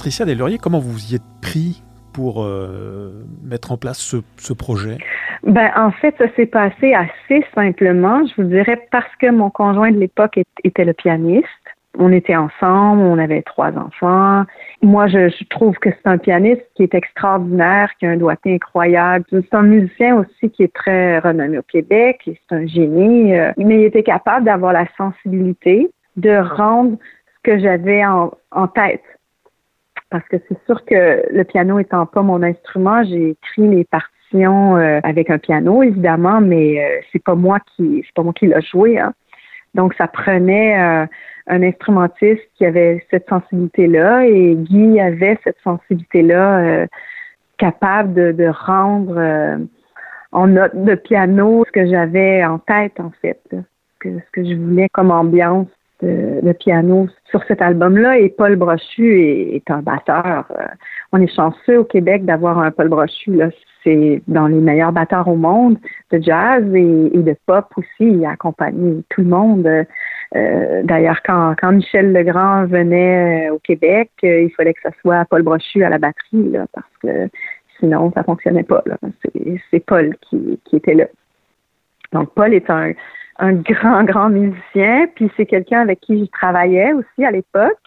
Patricia 0.00 0.24
Delaurier, 0.24 0.56
comment 0.56 0.78
vous 0.78 1.12
y 1.12 1.16
êtes 1.16 1.22
pris 1.42 1.82
pour 2.14 2.42
euh, 2.42 3.22
mettre 3.44 3.70
en 3.70 3.76
place 3.76 3.98
ce, 3.98 4.52
projet? 4.54 4.96
Ben, 5.42 5.70
en 5.76 5.90
fait, 5.90 6.14
ça 6.16 6.24
s'est 6.36 6.46
passé 6.46 6.94
assez 6.94 7.44
simplement, 7.54 8.24
je 8.24 8.40
vous 8.40 8.48
dirais, 8.48 8.80
parce 8.90 9.14
que 9.20 9.30
mon 9.30 9.50
conjoint 9.50 9.90
de 9.90 9.98
l'époque 9.98 10.40
était 10.64 10.86
le 10.86 10.94
pianiste. 10.94 11.44
On 11.98 12.10
était 12.12 12.34
ensemble, 12.34 13.02
on 13.02 13.18
avait 13.18 13.42
trois 13.42 13.72
enfants. 13.76 14.44
Moi, 14.80 15.06
je, 15.08 15.44
trouve 15.50 15.76
que 15.76 15.90
c'est 15.90 16.08
un 16.08 16.16
pianiste 16.16 16.62
qui 16.76 16.82
est 16.82 16.94
extraordinaire, 16.94 17.90
qui 17.98 18.06
a 18.06 18.10
un 18.12 18.16
doigté 18.16 18.54
incroyable. 18.54 19.26
C'est 19.28 19.52
un 19.52 19.64
musicien 19.64 20.16
aussi 20.16 20.50
qui 20.50 20.62
est 20.62 20.72
très 20.72 21.18
renommé 21.18 21.58
au 21.58 21.62
Québec, 21.70 22.22
c'est 22.24 22.56
un 22.56 22.66
génie, 22.66 23.38
euh, 23.38 23.52
mais 23.58 23.82
il 23.82 23.84
était 23.84 24.02
capable 24.02 24.46
d'avoir 24.46 24.72
la 24.72 24.86
sensibilité 24.96 25.90
de 26.16 26.38
rendre 26.56 26.96
ce 27.36 27.50
que 27.50 27.58
j'avais 27.58 28.02
en 28.06 28.66
tête. 28.68 29.02
Parce 30.10 30.26
que 30.28 30.36
c'est 30.48 30.58
sûr 30.66 30.84
que 30.84 31.22
le 31.32 31.44
piano 31.44 31.78
étant 31.78 32.06
pas 32.06 32.22
mon 32.22 32.42
instrument, 32.42 33.02
j'ai 33.04 33.30
écrit 33.30 33.68
les 33.68 33.84
partitions 33.84 34.76
euh, 34.76 35.00
avec 35.04 35.30
un 35.30 35.38
piano, 35.38 35.82
évidemment, 35.82 36.40
mais 36.40 36.84
euh, 36.84 37.00
c'est 37.12 37.22
pas 37.22 37.34
moi 37.34 37.58
qui 37.60 38.02
c'est 38.04 38.14
pas 38.14 38.22
moi 38.22 38.32
qui 38.32 38.48
l'a 38.48 38.60
joué. 38.60 38.98
Hein. 38.98 39.12
Donc, 39.74 39.94
ça 39.94 40.08
prenait 40.08 40.80
euh, 40.80 41.06
un 41.46 41.62
instrumentiste 41.62 42.42
qui 42.56 42.64
avait 42.64 43.04
cette 43.10 43.28
sensibilité-là 43.28 44.26
et 44.26 44.56
Guy 44.56 45.00
avait 45.00 45.38
cette 45.44 45.58
sensibilité-là 45.62 46.58
euh, 46.58 46.86
capable 47.58 48.14
de, 48.14 48.32
de 48.32 48.48
rendre 48.48 49.16
euh, 49.16 49.58
en 50.32 50.48
note 50.48 50.74
de 50.74 50.94
piano 50.94 51.64
ce 51.66 51.72
que 51.72 51.86
j'avais 51.86 52.44
en 52.44 52.58
tête, 52.58 52.98
en 52.98 53.12
fait, 53.22 53.40
que, 54.00 54.08
ce 54.08 54.30
que 54.32 54.44
je 54.44 54.54
voulais 54.54 54.88
comme 54.92 55.10
ambiance 55.10 55.68
de 56.02 56.52
piano 56.52 57.08
sur 57.30 57.42
cet 57.44 57.62
album-là. 57.62 58.18
Et 58.18 58.28
Paul 58.28 58.56
Brochu 58.56 59.54
est, 59.54 59.70
un 59.70 59.82
batteur. 59.82 60.46
Euh, 60.50 60.64
on 61.12 61.20
est 61.20 61.34
chanceux 61.34 61.78
au 61.78 61.84
Québec 61.84 62.24
d'avoir 62.24 62.58
un 62.58 62.70
Paul 62.70 62.88
Brochu. 62.88 63.34
Là. 63.34 63.50
C'est 63.82 64.22
dans 64.28 64.46
les 64.46 64.60
meilleurs 64.60 64.92
batteurs 64.92 65.26
au 65.28 65.36
monde 65.36 65.78
de 66.10 66.20
jazz 66.20 66.62
et, 66.74 67.10
de 67.10 67.36
pop 67.46 67.66
aussi. 67.76 67.86
Il 68.00 68.24
a 68.26 68.32
accompagné 68.32 69.02
tout 69.08 69.22
le 69.22 69.28
monde. 69.28 69.66
Euh, 70.36 70.82
D'ailleurs, 70.84 71.20
quand, 71.24 71.54
quand 71.60 71.72
Michel 71.72 72.12
Legrand 72.12 72.66
venait 72.66 73.48
euh, 73.48 73.54
au 73.54 73.58
Québec, 73.58 74.10
euh, 74.24 74.42
il 74.42 74.50
fallait 74.50 74.74
que 74.74 74.80
ce 74.84 74.90
soit 75.00 75.24
Paul 75.24 75.42
Brochu 75.42 75.82
à 75.82 75.88
la 75.88 75.98
batterie, 75.98 76.52
parce 76.72 76.96
que 77.02 77.28
sinon, 77.78 78.12
ça 78.14 78.22
fonctionnait 78.22 78.62
pas. 78.62 78.84
C'est 79.70 79.84
Paul 79.84 80.14
qui 80.28 80.76
était 80.76 80.94
là. 80.94 81.06
Donc, 82.12 82.34
Paul 82.34 82.52
est 82.52 82.68
un, 82.70 82.92
un 83.40 83.54
grand, 83.54 84.04
grand 84.04 84.28
musicien, 84.28 85.06
puis 85.14 85.30
c'est 85.36 85.46
quelqu'un 85.46 85.80
avec 85.80 86.00
qui 86.00 86.24
je 86.24 86.30
travaillais 86.30 86.92
aussi 86.92 87.24
à 87.24 87.30
l'époque. 87.30 87.78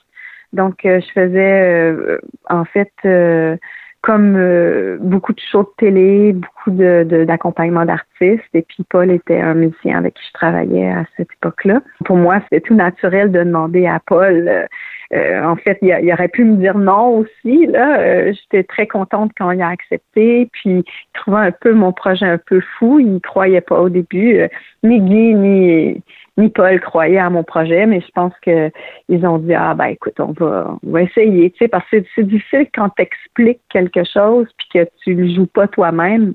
Donc, 0.51 0.85
euh, 0.85 0.99
je 0.99 1.11
faisais, 1.13 1.61
euh, 1.91 2.19
en 2.49 2.65
fait, 2.65 2.91
euh, 3.05 3.55
comme 4.03 4.35
euh, 4.35 4.97
beaucoup 4.99 5.31
de 5.33 5.39
shows 5.39 5.63
de 5.63 5.69
télé, 5.77 6.33
beaucoup 6.33 6.71
de 6.71 7.23
d'accompagnement 7.25 7.85
d'artistes. 7.85 8.43
Et 8.53 8.61
puis 8.61 8.83
Paul 8.89 9.09
était 9.09 9.39
un 9.39 9.53
musicien 9.53 9.97
avec 9.97 10.15
qui 10.15 10.23
je 10.27 10.33
travaillais 10.33 10.91
à 10.91 11.05
cette 11.15 11.29
époque-là. 11.31 11.81
Pour 12.03 12.17
moi, 12.17 12.41
c'était 12.43 12.59
tout 12.59 12.75
naturel 12.75 13.31
de 13.31 13.39
demander 13.39 13.87
à 13.87 13.99
Paul. 14.05 14.47
euh, 14.47 14.65
euh, 15.13 15.43
en 15.43 15.55
fait, 15.55 15.77
il, 15.81 16.11
aurait 16.11 16.27
pu 16.27 16.43
me 16.43 16.57
dire 16.57 16.77
non 16.77 17.19
aussi. 17.19 17.67
Là, 17.67 17.99
Euh, 17.99 18.33
j'étais 18.33 18.63
très 18.63 18.87
contente 18.87 19.31
quand 19.37 19.51
il 19.51 19.61
a 19.61 19.69
accepté. 19.69 20.49
Puis 20.53 20.69
il 20.69 20.83
trouvait 21.13 21.37
un 21.47 21.51
peu 21.51 21.73
mon 21.73 21.91
projet 21.91 22.25
un 22.25 22.37
peu 22.39 22.61
fou. 22.77 22.99
Il 22.99 23.19
croyait 23.21 23.61
pas 23.61 23.79
au 23.79 23.89
début. 23.89 24.39
Euh, 24.39 24.47
ni 24.83 24.99
Guy 24.99 26.01
ni 26.37 26.49
Paul 26.49 26.79
croyaient 26.81 27.19
à 27.19 27.29
mon 27.29 27.43
projet, 27.43 27.85
mais 27.85 28.01
je 28.01 28.11
pense 28.13 28.33
que 28.41 28.71
ils 29.09 29.25
ont 29.25 29.37
dit 29.37 29.53
ah 29.53 29.75
ben 29.75 29.85
écoute 29.85 30.19
on 30.19 30.31
va 30.31 30.75
on 30.83 30.91
va 30.91 31.03
essayer, 31.03 31.51
tu 31.51 31.59
sais 31.59 31.67
parce 31.67 31.87
que 31.89 31.97
c'est- 32.15 32.23
difficile 32.23 32.67
quand 32.73 32.89
tu 32.89 33.03
expliques 33.03 33.61
quelque 33.69 34.03
chose 34.03 34.47
puis 34.57 34.67
que 34.73 34.89
tu 35.03 35.13
le 35.13 35.27
joues 35.33 35.45
pas 35.45 35.67
toi-même 35.67 36.33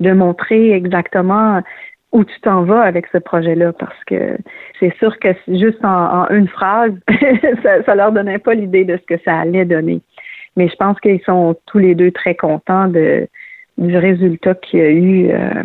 de 0.00 0.12
montrer 0.12 0.72
exactement 0.72 1.62
où 2.12 2.24
tu 2.24 2.40
t'en 2.40 2.62
vas 2.62 2.82
avec 2.82 3.06
ce 3.12 3.18
projet-là 3.18 3.72
parce 3.72 4.04
que 4.04 4.36
c'est 4.78 4.94
sûr 4.98 5.18
que 5.18 5.28
juste 5.48 5.84
en, 5.84 6.22
en 6.22 6.28
une 6.28 6.48
phrase 6.48 6.92
ça, 7.62 7.82
ça 7.84 7.94
leur 7.94 8.12
donnait 8.12 8.38
pas 8.38 8.54
l'idée 8.54 8.84
de 8.84 8.96
ce 8.98 9.14
que 9.14 9.20
ça 9.24 9.40
allait 9.40 9.64
donner. 9.64 10.00
Mais 10.56 10.68
je 10.68 10.76
pense 10.76 11.00
qu'ils 11.00 11.22
sont 11.22 11.56
tous 11.66 11.78
les 11.78 11.94
deux 11.94 12.10
très 12.10 12.34
contents 12.34 12.88
de 12.88 13.26
du 13.78 13.96
résultat 13.96 14.54
qu'il 14.54 14.78
y 14.78 14.82
a 14.82 14.90
eu 14.90 15.30
euh, 15.30 15.62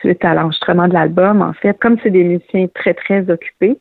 suite 0.00 0.24
à 0.24 0.34
l'enregistrement 0.34 0.88
de 0.88 0.94
l'album. 0.94 1.42
En 1.42 1.52
fait, 1.52 1.78
comme 1.78 1.96
c'est 2.02 2.10
des 2.10 2.24
musiciens 2.24 2.66
très, 2.74 2.94
très 2.94 3.30
occupés, 3.30 3.78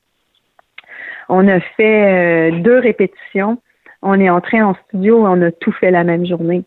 on 1.30 1.48
a 1.48 1.60
fait 1.60 2.52
euh, 2.52 2.60
deux 2.60 2.80
répétitions. 2.80 3.58
On 4.02 4.20
est 4.20 4.30
entré 4.30 4.62
en 4.62 4.76
studio 4.88 5.26
et 5.26 5.30
on 5.30 5.42
a 5.42 5.52
tout 5.52 5.72
fait 5.72 5.92
la 5.92 6.04
même 6.04 6.26
journée. 6.26 6.64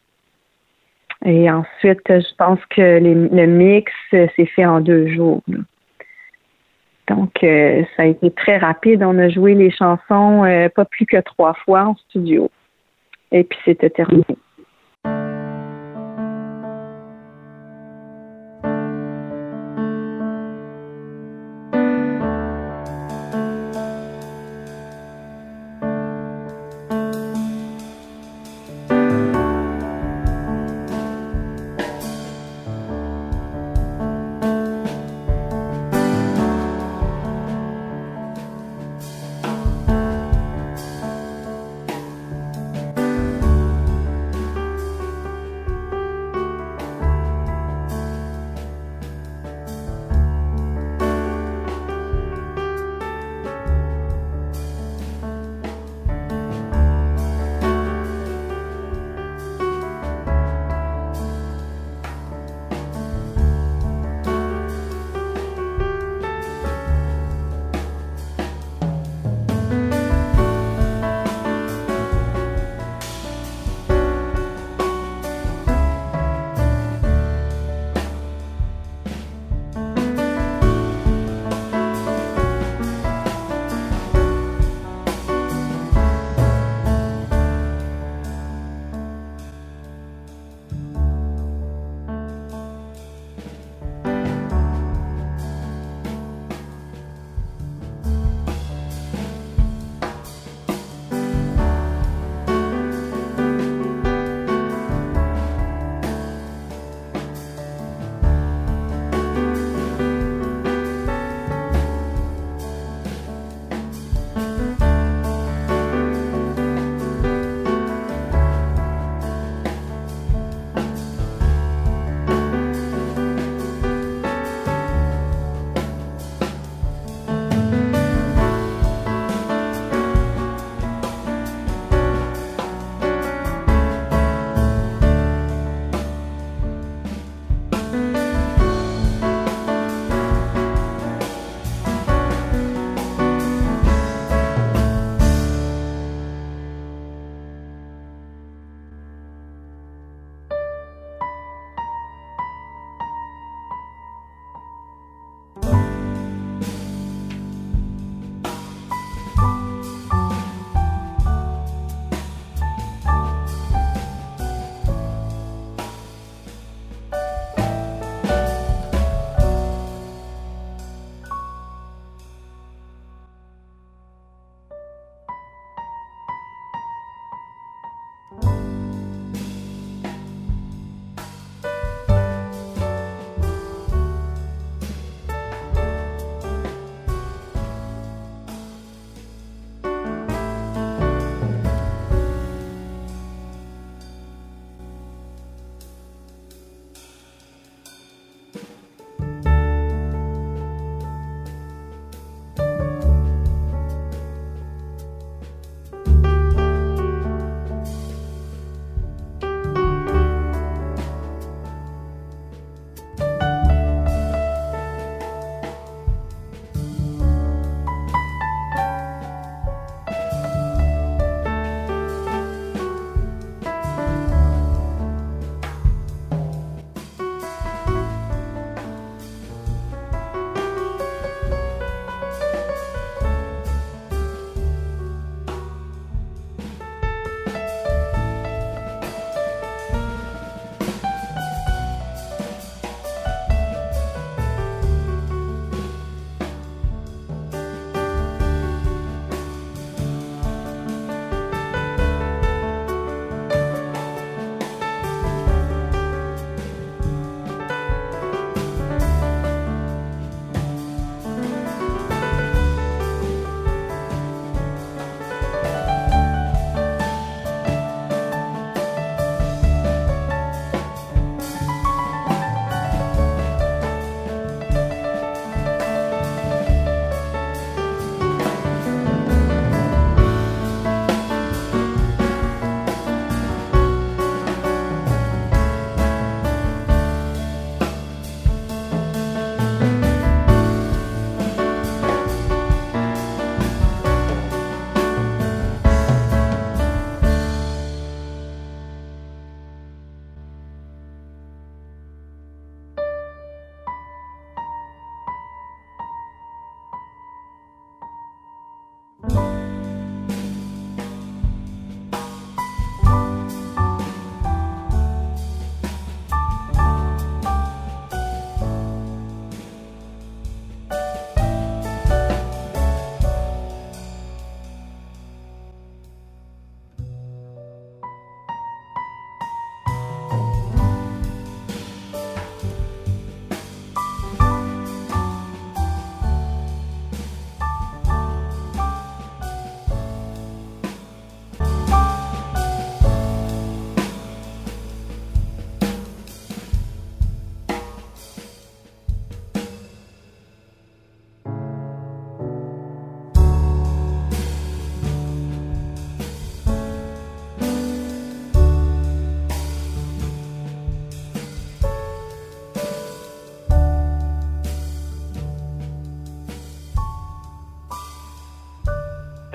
Et 1.24 1.50
ensuite, 1.50 2.00
je 2.08 2.34
pense 2.38 2.60
que 2.70 2.98
le 2.98 3.46
mix 3.46 3.92
euh, 4.14 4.26
s'est 4.36 4.46
fait 4.46 4.64
en 4.64 4.80
deux 4.80 5.08
jours. 5.08 5.42
Donc, 7.08 7.42
euh, 7.42 7.82
ça 7.96 8.04
a 8.04 8.06
été 8.06 8.30
très 8.30 8.56
rapide. 8.56 9.02
On 9.02 9.18
a 9.18 9.28
joué 9.28 9.54
les 9.54 9.70
chansons 9.70 10.44
euh, 10.44 10.68
pas 10.68 10.84
plus 10.84 11.06
que 11.06 11.20
trois 11.20 11.54
fois 11.54 11.84
en 11.84 11.96
studio. 11.96 12.50
Et 13.32 13.44
puis, 13.44 13.58
c'était 13.64 13.90
terminé. 13.90 14.24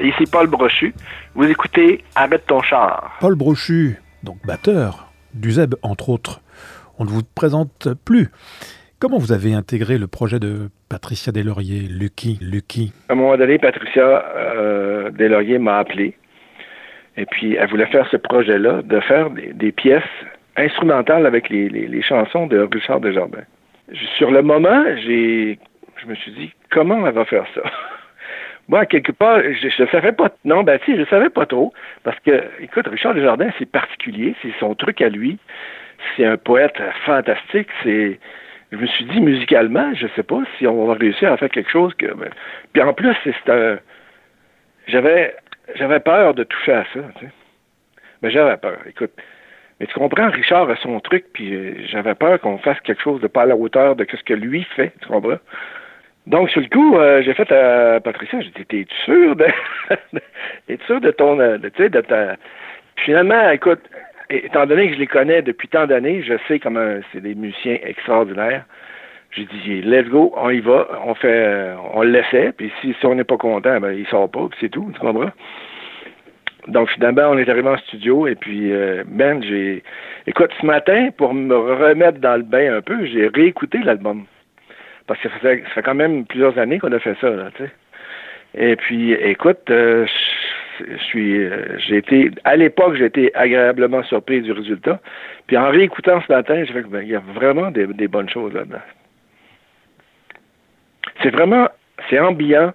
Ici 0.05 0.25
Paul 0.31 0.45
Brochu. 0.45 0.93
Vous 1.33 1.45
écoutez 1.45 2.03
Arrête 2.15 2.45
ton 2.45 2.61
char. 2.61 3.17
Paul 3.19 3.33
Brochu, 3.33 3.95
donc 4.21 4.37
batteur 4.45 5.11
du 5.33 5.53
ZEB 5.53 5.73
entre 5.81 6.09
autres. 6.09 6.41
On 6.99 7.05
ne 7.05 7.09
vous 7.09 7.23
présente 7.23 7.87
plus. 8.05 8.29
Comment 8.99 9.17
vous 9.17 9.31
avez 9.31 9.55
intégré 9.55 9.97
le 9.97 10.05
projet 10.05 10.39
de 10.39 10.69
Patricia 10.89 11.31
Deslauriers, 11.31 11.87
Lucky, 11.89 12.37
Lucky? 12.39 12.93
À 13.09 13.13
un 13.13 13.15
moment 13.15 13.35
donné, 13.35 13.57
Patricia 13.57 14.25
euh, 14.35 15.09
Deslauriers 15.09 15.57
m'a 15.57 15.79
appelé. 15.79 16.15
Et 17.17 17.25
puis, 17.25 17.55
elle 17.55 17.69
voulait 17.71 17.87
faire 17.87 18.07
ce 18.11 18.17
projet-là, 18.17 18.83
de 18.83 18.99
faire 18.99 19.31
des, 19.31 19.53
des 19.53 19.71
pièces 19.71 20.03
instrumentales 20.55 21.25
avec 21.25 21.49
les, 21.49 21.67
les, 21.67 21.87
les, 21.87 22.01
chansons 22.03 22.45
de 22.45 22.59
Richard 22.71 22.99
Desjardins. 22.99 23.45
Sur 24.17 24.29
le 24.29 24.43
moment, 24.43 24.83
j'ai, 25.03 25.57
je 25.97 26.05
me 26.05 26.13
suis 26.13 26.31
dit, 26.33 26.53
comment 26.69 27.07
elle 27.07 27.15
va 27.15 27.25
faire 27.25 27.45
ça? 27.55 27.61
Moi, 28.67 28.85
quelque 28.87 29.11
part, 29.11 29.41
je 29.41 29.83
ne 29.83 29.87
savais 29.87 30.11
pas. 30.11 30.31
Non, 30.43 30.63
ben 30.63 30.79
si, 30.85 30.97
je 30.97 31.05
savais 31.05 31.29
pas 31.29 31.45
trop. 31.45 31.73
Parce 32.03 32.19
que, 32.21 32.43
écoute, 32.59 32.87
Richard 32.87 33.13
Desjardins, 33.13 33.51
c'est 33.59 33.69
particulier, 33.69 34.35
c'est 34.41 34.53
son 34.59 34.73
truc 34.73 35.01
à 35.01 35.09
lui. 35.09 35.37
C'est 36.15 36.25
un 36.25 36.37
poète 36.37 36.77
fantastique. 37.05 37.67
C'est. 37.83 38.19
Je 38.71 38.77
me 38.77 38.87
suis 38.87 39.05
dit 39.05 39.21
musicalement, 39.21 39.93
je 39.93 40.07
sais 40.15 40.23
pas 40.23 40.41
si 40.57 40.65
on 40.65 40.87
va 40.87 40.95
réussir 40.95 41.31
à 41.31 41.37
faire 41.37 41.49
quelque 41.49 41.69
chose 41.69 41.93
que. 41.93 42.07
Ben, 42.07 42.29
puis 42.73 42.81
en 42.81 42.93
plus, 42.93 43.15
c'est 43.23 43.49
un. 43.51 43.77
J'avais 44.87 45.35
j'avais 45.75 45.99
peur 45.99 46.33
de 46.33 46.43
toucher 46.43 46.73
à 46.73 46.85
ça. 46.93 46.99
Tu 47.19 47.25
sais. 47.25 47.31
Mais 48.21 48.31
j'avais 48.31 48.57
peur. 48.57 48.79
Écoute. 48.87 49.11
Mais 49.79 49.87
tu 49.87 49.93
comprends, 49.95 50.29
Richard 50.29 50.69
a 50.69 50.77
son 50.77 51.01
truc, 51.01 51.25
puis 51.33 51.85
j'avais 51.87 52.15
peur 52.15 52.39
qu'on 52.39 52.57
fasse 52.59 52.79
quelque 52.79 53.01
chose 53.01 53.19
de 53.19 53.27
pas 53.27 53.41
à 53.41 53.45
la 53.45 53.57
hauteur 53.57 53.97
de 53.97 54.07
ce 54.09 54.23
que 54.23 54.33
lui 54.33 54.63
fait. 54.75 54.93
Tu 55.01 55.07
comprends? 55.09 55.37
Donc, 56.27 56.49
sur 56.49 56.61
le 56.61 56.67
coup, 56.67 56.97
euh, 56.97 57.21
j'ai 57.23 57.33
fait 57.33 57.51
à 57.51 57.99
Patricia, 57.99 58.41
j'ai 58.41 58.49
dit, 58.49 58.65
t'es 58.65 58.87
sûr 59.05 59.35
de, 59.35 59.45
t'es 60.67 60.79
sûr 60.87 60.99
de 60.99 61.11
ton, 61.11 61.35
de, 61.35 61.57
tu 61.69 61.83
sais, 61.83 61.89
de 61.89 62.01
ta... 62.01 62.35
Finalement, 62.97 63.49
écoute, 63.51 63.81
étant 64.29 64.65
donné 64.65 64.87
que 64.87 64.95
je 64.95 64.99
les 64.99 65.07
connais 65.07 65.41
depuis 65.43 65.67
tant 65.67 65.85
d'années, 65.85 66.23
je 66.23 66.33
sais 66.47 66.59
comment 66.59 66.99
c'est 67.11 67.21
des 67.21 67.35
musiciens 67.35 67.77
extraordinaires. 67.83 68.65
J'ai 69.31 69.45
dit, 69.45 69.81
let's 69.81 70.07
go, 70.07 70.33
on 70.37 70.49
y 70.49 70.61
va, 70.61 70.87
on 71.05 71.13
fait, 71.13 71.73
on 71.93 72.01
l'essaie, 72.01 72.53
puis 72.57 72.71
si, 72.81 72.95
si 72.99 73.05
on 73.05 73.15
n'est 73.15 73.23
pas 73.23 73.37
content, 73.37 73.79
ben, 73.79 73.91
il 73.91 74.07
sort 74.07 74.31
pas, 74.31 74.47
puis 74.49 74.57
c'est 74.61 74.69
tout, 74.69 74.89
tu 74.93 74.99
comprends? 74.99 75.31
Donc, 76.67 76.89
finalement, 76.89 77.29
on 77.29 77.37
est 77.37 77.47
arrivé 77.47 77.69
en 77.69 77.77
studio, 77.77 78.25
et 78.25 78.35
puis, 78.35 78.71
euh, 78.71 79.03
Ben, 79.05 79.43
j'ai, 79.43 79.83
écoute, 80.25 80.49
ce 80.59 80.65
matin, 80.65 81.09
pour 81.15 81.35
me 81.35 81.55
remettre 81.55 82.19
dans 82.19 82.37
le 82.37 82.43
bain 82.43 82.77
un 82.77 82.81
peu, 82.81 83.05
j'ai 83.05 83.27
réécouté 83.27 83.77
l'album. 83.79 84.25
Parce 85.07 85.19
que 85.19 85.29
ça 85.29 85.35
fait, 85.39 85.63
quand 85.83 85.95
même 85.95 86.25
plusieurs 86.25 86.57
années 86.57 86.79
qu'on 86.79 86.91
a 86.91 86.99
fait 86.99 87.15
ça, 87.21 87.29
là, 87.29 87.49
tu 87.55 87.63
sais. 87.63 87.71
Et 88.57 88.75
puis, 88.75 89.11
écoute, 89.13 89.69
euh, 89.69 90.07
je 90.79 90.97
suis, 91.03 91.43
euh, 91.43 91.77
j'ai 91.77 91.97
été, 91.97 92.31
à 92.43 92.55
l'époque, 92.55 92.95
j'ai 92.95 93.05
été 93.05 93.35
agréablement 93.35 94.03
surpris 94.03 94.41
du 94.41 94.51
résultat. 94.51 94.99
Puis 95.47 95.57
en 95.57 95.69
réécoutant 95.69 96.21
ce 96.25 96.31
matin, 96.31 96.63
j'ai 96.63 96.73
fait 96.73 96.83
que 96.83 96.87
ben, 96.87 97.01
il 97.01 97.09
y 97.09 97.15
a 97.15 97.21
vraiment 97.33 97.71
des, 97.71 98.07
bonnes 98.07 98.29
choses 98.29 98.53
là-dedans. 98.53 98.81
C'est 101.21 101.29
vraiment, 101.29 101.67
c'est 102.09 102.19
ambiant, 102.19 102.73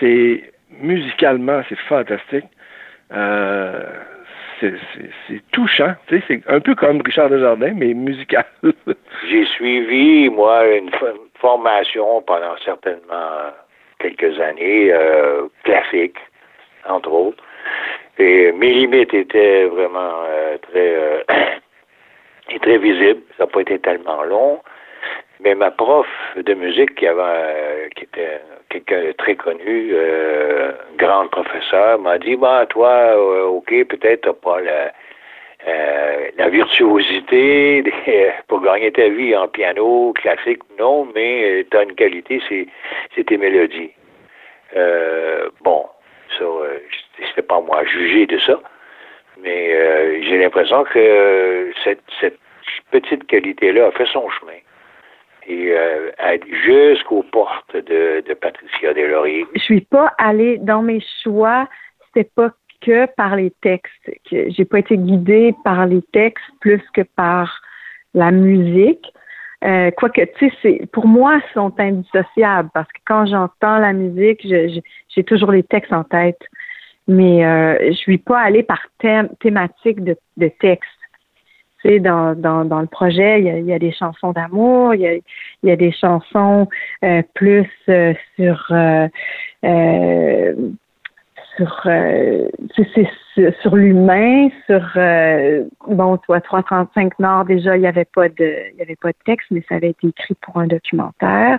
c'est 0.00 0.52
musicalement, 0.80 1.62
c'est 1.68 1.78
fantastique. 1.80 2.46
Euh, 3.12 3.82
c'est 4.60 5.42
touchant. 5.52 5.94
C'est 6.08 6.42
un 6.48 6.60
peu 6.60 6.74
comme 6.74 7.02
Richard 7.02 7.28
Desjardins, 7.28 7.74
mais 7.74 7.92
musical. 7.92 8.46
J'ai 9.28 9.44
suivi, 9.46 10.30
moi, 10.30 10.64
une 10.76 10.90
formation 11.44 12.22
pendant 12.22 12.56
certainement 12.64 13.52
quelques 13.98 14.40
années, 14.40 14.90
euh, 14.90 15.42
classique, 15.62 16.16
entre 16.88 17.12
autres. 17.12 17.44
Et 18.18 18.50
mes 18.52 18.72
limites 18.72 19.12
étaient 19.12 19.66
vraiment 19.66 20.22
euh, 20.26 20.56
très, 20.66 20.90
euh, 20.96 21.22
très 22.62 22.78
visibles. 22.78 23.20
Ça 23.36 23.44
n'a 23.44 23.46
pas 23.48 23.60
été 23.60 23.78
tellement 23.78 24.22
long. 24.22 24.62
Mais 25.40 25.54
ma 25.54 25.70
prof 25.70 26.06
de 26.36 26.54
musique, 26.54 26.94
qui, 26.94 27.06
avait, 27.06 27.90
qui 27.94 28.04
était 28.04 28.40
quelqu'un 28.70 29.02
de 29.04 29.12
très 29.12 29.34
connu, 29.34 29.90
euh, 29.92 30.72
grande 30.96 31.30
professeur, 31.30 31.98
m'a 31.98 32.16
dit, 32.16 32.36
bah, 32.36 32.64
toi, 32.70 32.90
euh, 32.90 33.44
OK, 33.48 33.68
peut-être 33.68 34.22
t'as 34.22 34.32
pas 34.32 34.60
la, 34.62 34.92
euh, 35.66 36.28
la 36.36 36.48
virtuosité 36.48 37.84
pour 38.48 38.60
gagner 38.60 38.92
ta 38.92 39.08
vie 39.08 39.34
en 39.34 39.48
piano 39.48 40.12
classique, 40.14 40.62
non, 40.78 41.08
mais 41.14 41.66
tu 41.70 41.76
as 41.76 41.82
une 41.82 41.94
qualité, 41.94 42.40
c'est, 42.48 43.24
tes 43.24 43.36
mélodies. 43.36 43.92
bon, 45.62 45.86
ça, 46.38 46.44
c'était 47.28 47.42
pas 47.42 47.60
moi 47.60 47.80
à 47.80 47.84
juger 47.84 48.26
de 48.26 48.38
ça, 48.38 48.60
mais 49.42 50.22
j'ai 50.22 50.38
l'impression 50.38 50.84
que 50.84 51.72
cette, 51.84 52.02
cette 52.20 52.38
petite 52.90 53.26
qualité-là 53.26 53.86
a 53.86 53.92
fait 53.92 54.06
son 54.06 54.28
chemin 54.30 54.58
et 55.46 55.72
euh, 55.72 56.10
jusqu'aux 56.64 57.22
portes 57.22 57.76
de, 57.76 58.22
Patricia 58.40 58.94
Deslauriers. 58.94 59.46
Je 59.54 59.60
suis 59.60 59.80
pas 59.82 60.12
allée 60.18 60.58
dans 60.58 60.82
mes 60.82 61.02
choix, 61.22 61.68
c'était 62.06 62.30
pas 62.34 62.50
que 62.84 63.06
par 63.14 63.36
les 63.36 63.50
textes. 63.62 64.10
que 64.30 64.50
J'ai 64.50 64.64
pas 64.64 64.78
été 64.78 64.96
guidée 64.96 65.54
par 65.64 65.86
les 65.86 66.02
textes 66.12 66.44
plus 66.60 66.82
que 66.92 67.02
par 67.02 67.60
la 68.14 68.30
musique. 68.30 69.12
Euh, 69.64 69.90
Quoique, 69.92 70.20
tu 70.38 70.50
sais, 70.62 70.86
pour 70.92 71.06
moi, 71.06 71.36
ils 71.36 71.54
sont 71.54 71.72
indissociables 71.78 72.68
parce 72.74 72.88
que 72.88 73.00
quand 73.06 73.26
j'entends 73.26 73.78
la 73.78 73.92
musique, 73.92 74.46
j'ai 74.46 75.24
toujours 75.24 75.52
les 75.52 75.62
textes 75.62 75.92
en 75.92 76.04
tête. 76.04 76.40
Mais 77.06 77.44
euh, 77.44 77.76
je 77.88 77.96
suis 77.96 78.18
pas 78.18 78.40
allée 78.40 78.62
par 78.62 78.80
thème, 78.98 79.28
thématique 79.40 80.02
de, 80.02 80.16
de 80.36 80.48
texte 80.48 80.88
dans, 82.00 82.34
dans, 82.34 82.64
dans 82.64 82.80
le 82.80 82.86
projet, 82.86 83.40
il 83.40 83.66
y 83.66 83.72
a, 83.72 83.78
des 83.78 83.92
chansons 83.92 84.32
d'amour, 84.32 84.94
il 84.94 85.00
y 85.00 85.06
a, 85.06 85.14
il 85.14 85.22
y 85.64 85.70
a 85.70 85.76
des 85.76 85.92
chansons 85.92 86.68
euh, 87.04 87.22
plus 87.34 87.68
euh, 87.88 88.14
sur 88.36 88.72
sur 91.56 91.82
euh, 91.86 92.48
c'est 92.94 93.52
sur 93.62 93.74
l'humain, 93.76 94.48
sur 94.66 94.82
bon 95.88 96.16
toi 96.18 96.40
335 96.40 97.18
Nord 97.18 97.44
déjà 97.46 97.76
il 97.76 97.82
y 97.82 97.86
avait 97.86 98.04
pas 98.04 98.28
de 98.28 98.70
il 98.72 98.78
y 98.78 98.82
avait 98.82 98.96
pas 98.96 99.10
de 99.10 99.16
texte 99.24 99.48
mais 99.50 99.64
ça 99.68 99.76
avait 99.76 99.90
été 99.90 100.08
écrit 100.08 100.34
pour 100.40 100.58
un 100.58 100.66
documentaire. 100.66 101.58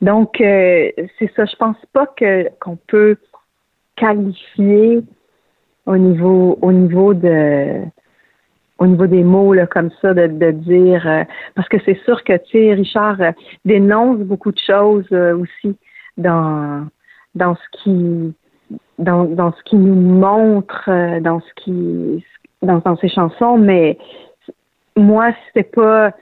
donc 0.00 0.36
c'est 0.38 1.30
ça, 1.36 1.44
je 1.44 1.56
pense 1.56 1.76
pas 1.92 2.06
que 2.06 2.48
qu'on 2.60 2.76
peut 2.86 3.16
qualifier 3.96 5.02
au 5.86 5.96
niveau 5.96 6.58
au 6.62 6.72
niveau 6.72 7.14
de 7.14 7.82
au 8.78 8.86
niveau 8.86 9.06
des 9.06 9.24
mots 9.24 9.54
là, 9.54 9.66
comme 9.66 9.90
ça 10.02 10.12
de, 10.14 10.26
de 10.26 10.50
dire 10.50 11.06
euh, 11.06 11.24
parce 11.54 11.68
que 11.68 11.78
c'est 11.84 11.98
sûr 12.04 12.22
que 12.24 12.36
tu 12.36 12.58
sais 12.58 12.74
Richard 12.74 13.20
euh, 13.20 13.32
dénonce 13.64 14.18
beaucoup 14.18 14.52
de 14.52 14.58
choses 14.58 15.06
euh, 15.12 15.36
aussi 15.36 15.76
dans 16.16 16.86
dans 17.36 17.54
ce 17.54 17.78
qui 17.82 18.34
dans, 18.98 19.24
dans 19.24 19.52
ce 19.52 19.62
qui 19.64 19.76
nous 19.76 19.94
montre 19.94 20.90
dans 21.20 21.40
ce 21.40 21.62
qui 21.62 22.24
dans, 22.62 22.78
dans 22.78 22.96
ses 22.96 23.08
chansons 23.08 23.56
mais 23.56 23.98
moi 24.96 25.30
c'était 25.46 25.70
pas 25.70 26.12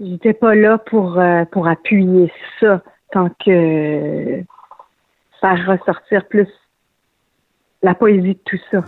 j'étais 0.00 0.32
pas 0.32 0.56
là 0.56 0.78
pour 0.78 1.22
pour 1.52 1.68
appuyer 1.68 2.32
ça 2.58 2.82
tant 3.12 3.28
que 3.44 4.42
faire 5.40 5.66
ressortir 5.66 6.26
plus 6.26 6.48
la 7.82 7.94
poésie 7.94 8.34
de 8.34 8.40
tout 8.44 8.60
ça. 8.70 8.82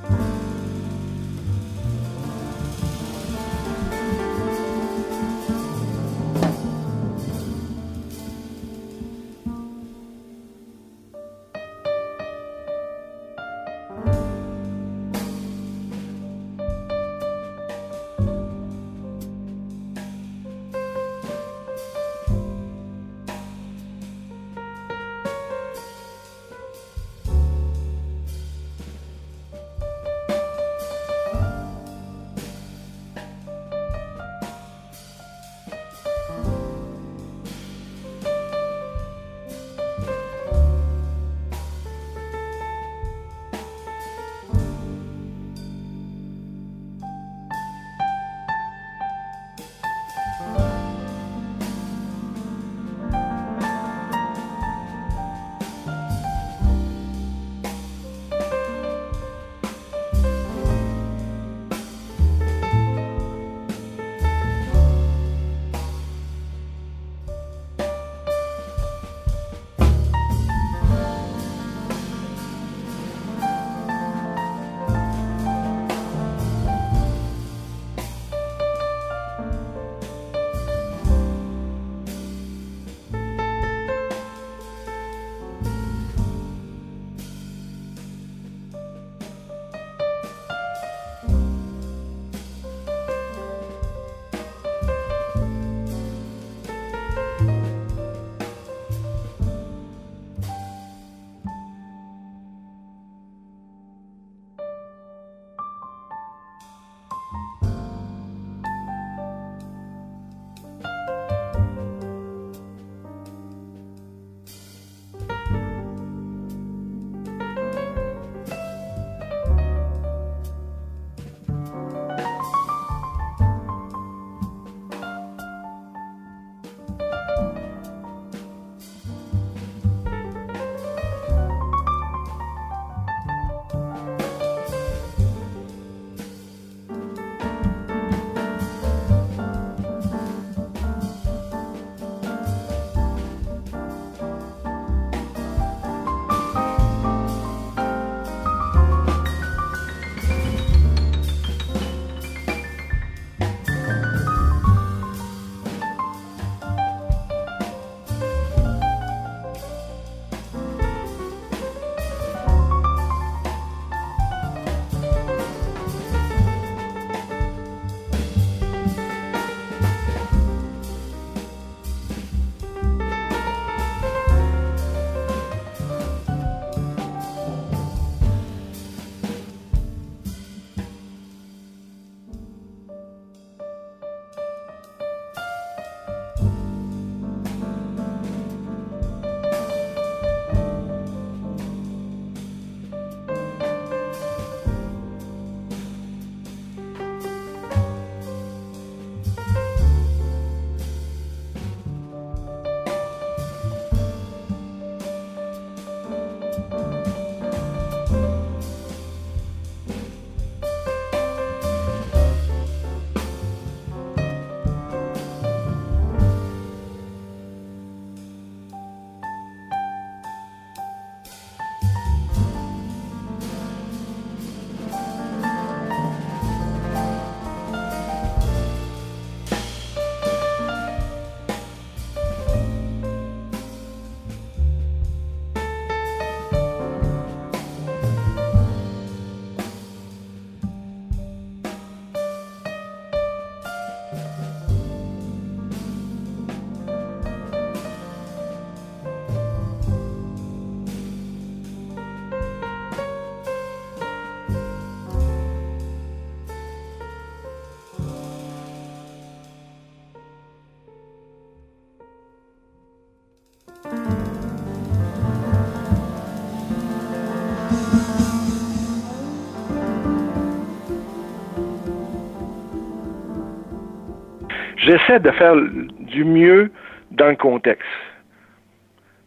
J'essaie 274.87 275.21
de 275.21 275.31
faire 275.33 275.55
du 276.01 276.25
mieux 276.25 276.71
dans 277.11 277.29
le 277.29 277.37
contexte. 277.37 277.87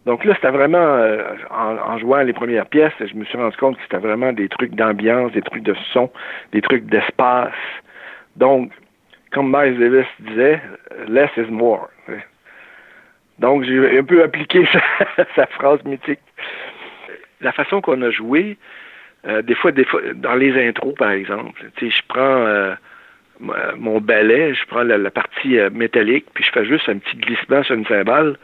Donc 0.05 0.23
là, 0.25 0.33
c'était 0.35 0.51
vraiment, 0.51 0.77
euh, 0.77 1.23
en, 1.51 1.97
jouant 1.99 2.21
les 2.21 2.33
premières 2.33 2.65
pièces, 2.65 2.93
je 2.99 3.13
me 3.13 3.25
suis 3.25 3.37
rendu 3.37 3.55
compte 3.57 3.75
que 3.75 3.83
c'était 3.83 3.97
vraiment 3.97 4.33
des 4.33 4.49
trucs 4.49 4.73
d'ambiance, 4.73 5.31
des 5.33 5.41
trucs 5.41 5.63
de 5.63 5.75
son, 5.93 6.09
des 6.51 6.61
trucs 6.61 6.85
d'espace. 6.85 7.53
Donc, 8.35 8.71
comme 9.31 9.55
Miles 9.55 9.77
Davis 9.77 10.07
disait, 10.19 10.61
less 11.07 11.29
is 11.37 11.51
more. 11.51 11.89
Donc, 13.37 13.63
j'ai 13.63 13.99
un 13.99 14.03
peu 14.03 14.23
appliqué 14.23 14.65
sa, 15.15 15.25
sa, 15.35 15.45
phrase 15.47 15.83
mythique. 15.85 16.19
La 17.41 17.51
façon 17.51 17.81
qu'on 17.81 18.01
a 18.01 18.09
joué, 18.09 18.57
euh, 19.27 19.41
des 19.41 19.55
fois, 19.55 19.71
des 19.71 19.85
fois, 19.85 20.01
dans 20.15 20.35
les 20.35 20.67
intros, 20.67 20.95
par 20.95 21.11
exemple, 21.11 21.61
je 21.79 22.01
prends 22.07 22.19
euh, 22.19 22.73
mon 23.39 23.99
balai, 24.01 24.53
je 24.53 24.65
prends 24.65 24.83
la, 24.83 25.11
partie 25.11 25.57
euh, 25.57 25.69
métallique, 25.69 26.25
puis 26.33 26.43
je 26.43 26.51
fais 26.51 26.65
juste 26.65 26.89
un 26.89 26.97
petit 26.97 27.17
glissement 27.17 27.63
sur 27.63 27.75
une 27.75 27.85
cymbale. 27.85 28.37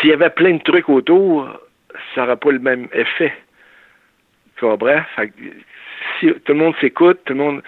S'il 0.00 0.10
y 0.10 0.12
avait 0.12 0.30
plein 0.30 0.54
de 0.54 0.62
trucs 0.62 0.88
autour, 0.88 1.48
ça 2.14 2.22
n'aurait 2.22 2.36
pas 2.36 2.52
le 2.52 2.58
même 2.58 2.88
effet. 2.92 3.32
Tu 4.56 4.66
bref, 4.76 5.04
si 6.18 6.32
tout 6.44 6.52
le 6.52 6.58
monde 6.58 6.74
s'écoute, 6.80 7.20
tout 7.24 7.32
le 7.32 7.38
monde 7.38 7.62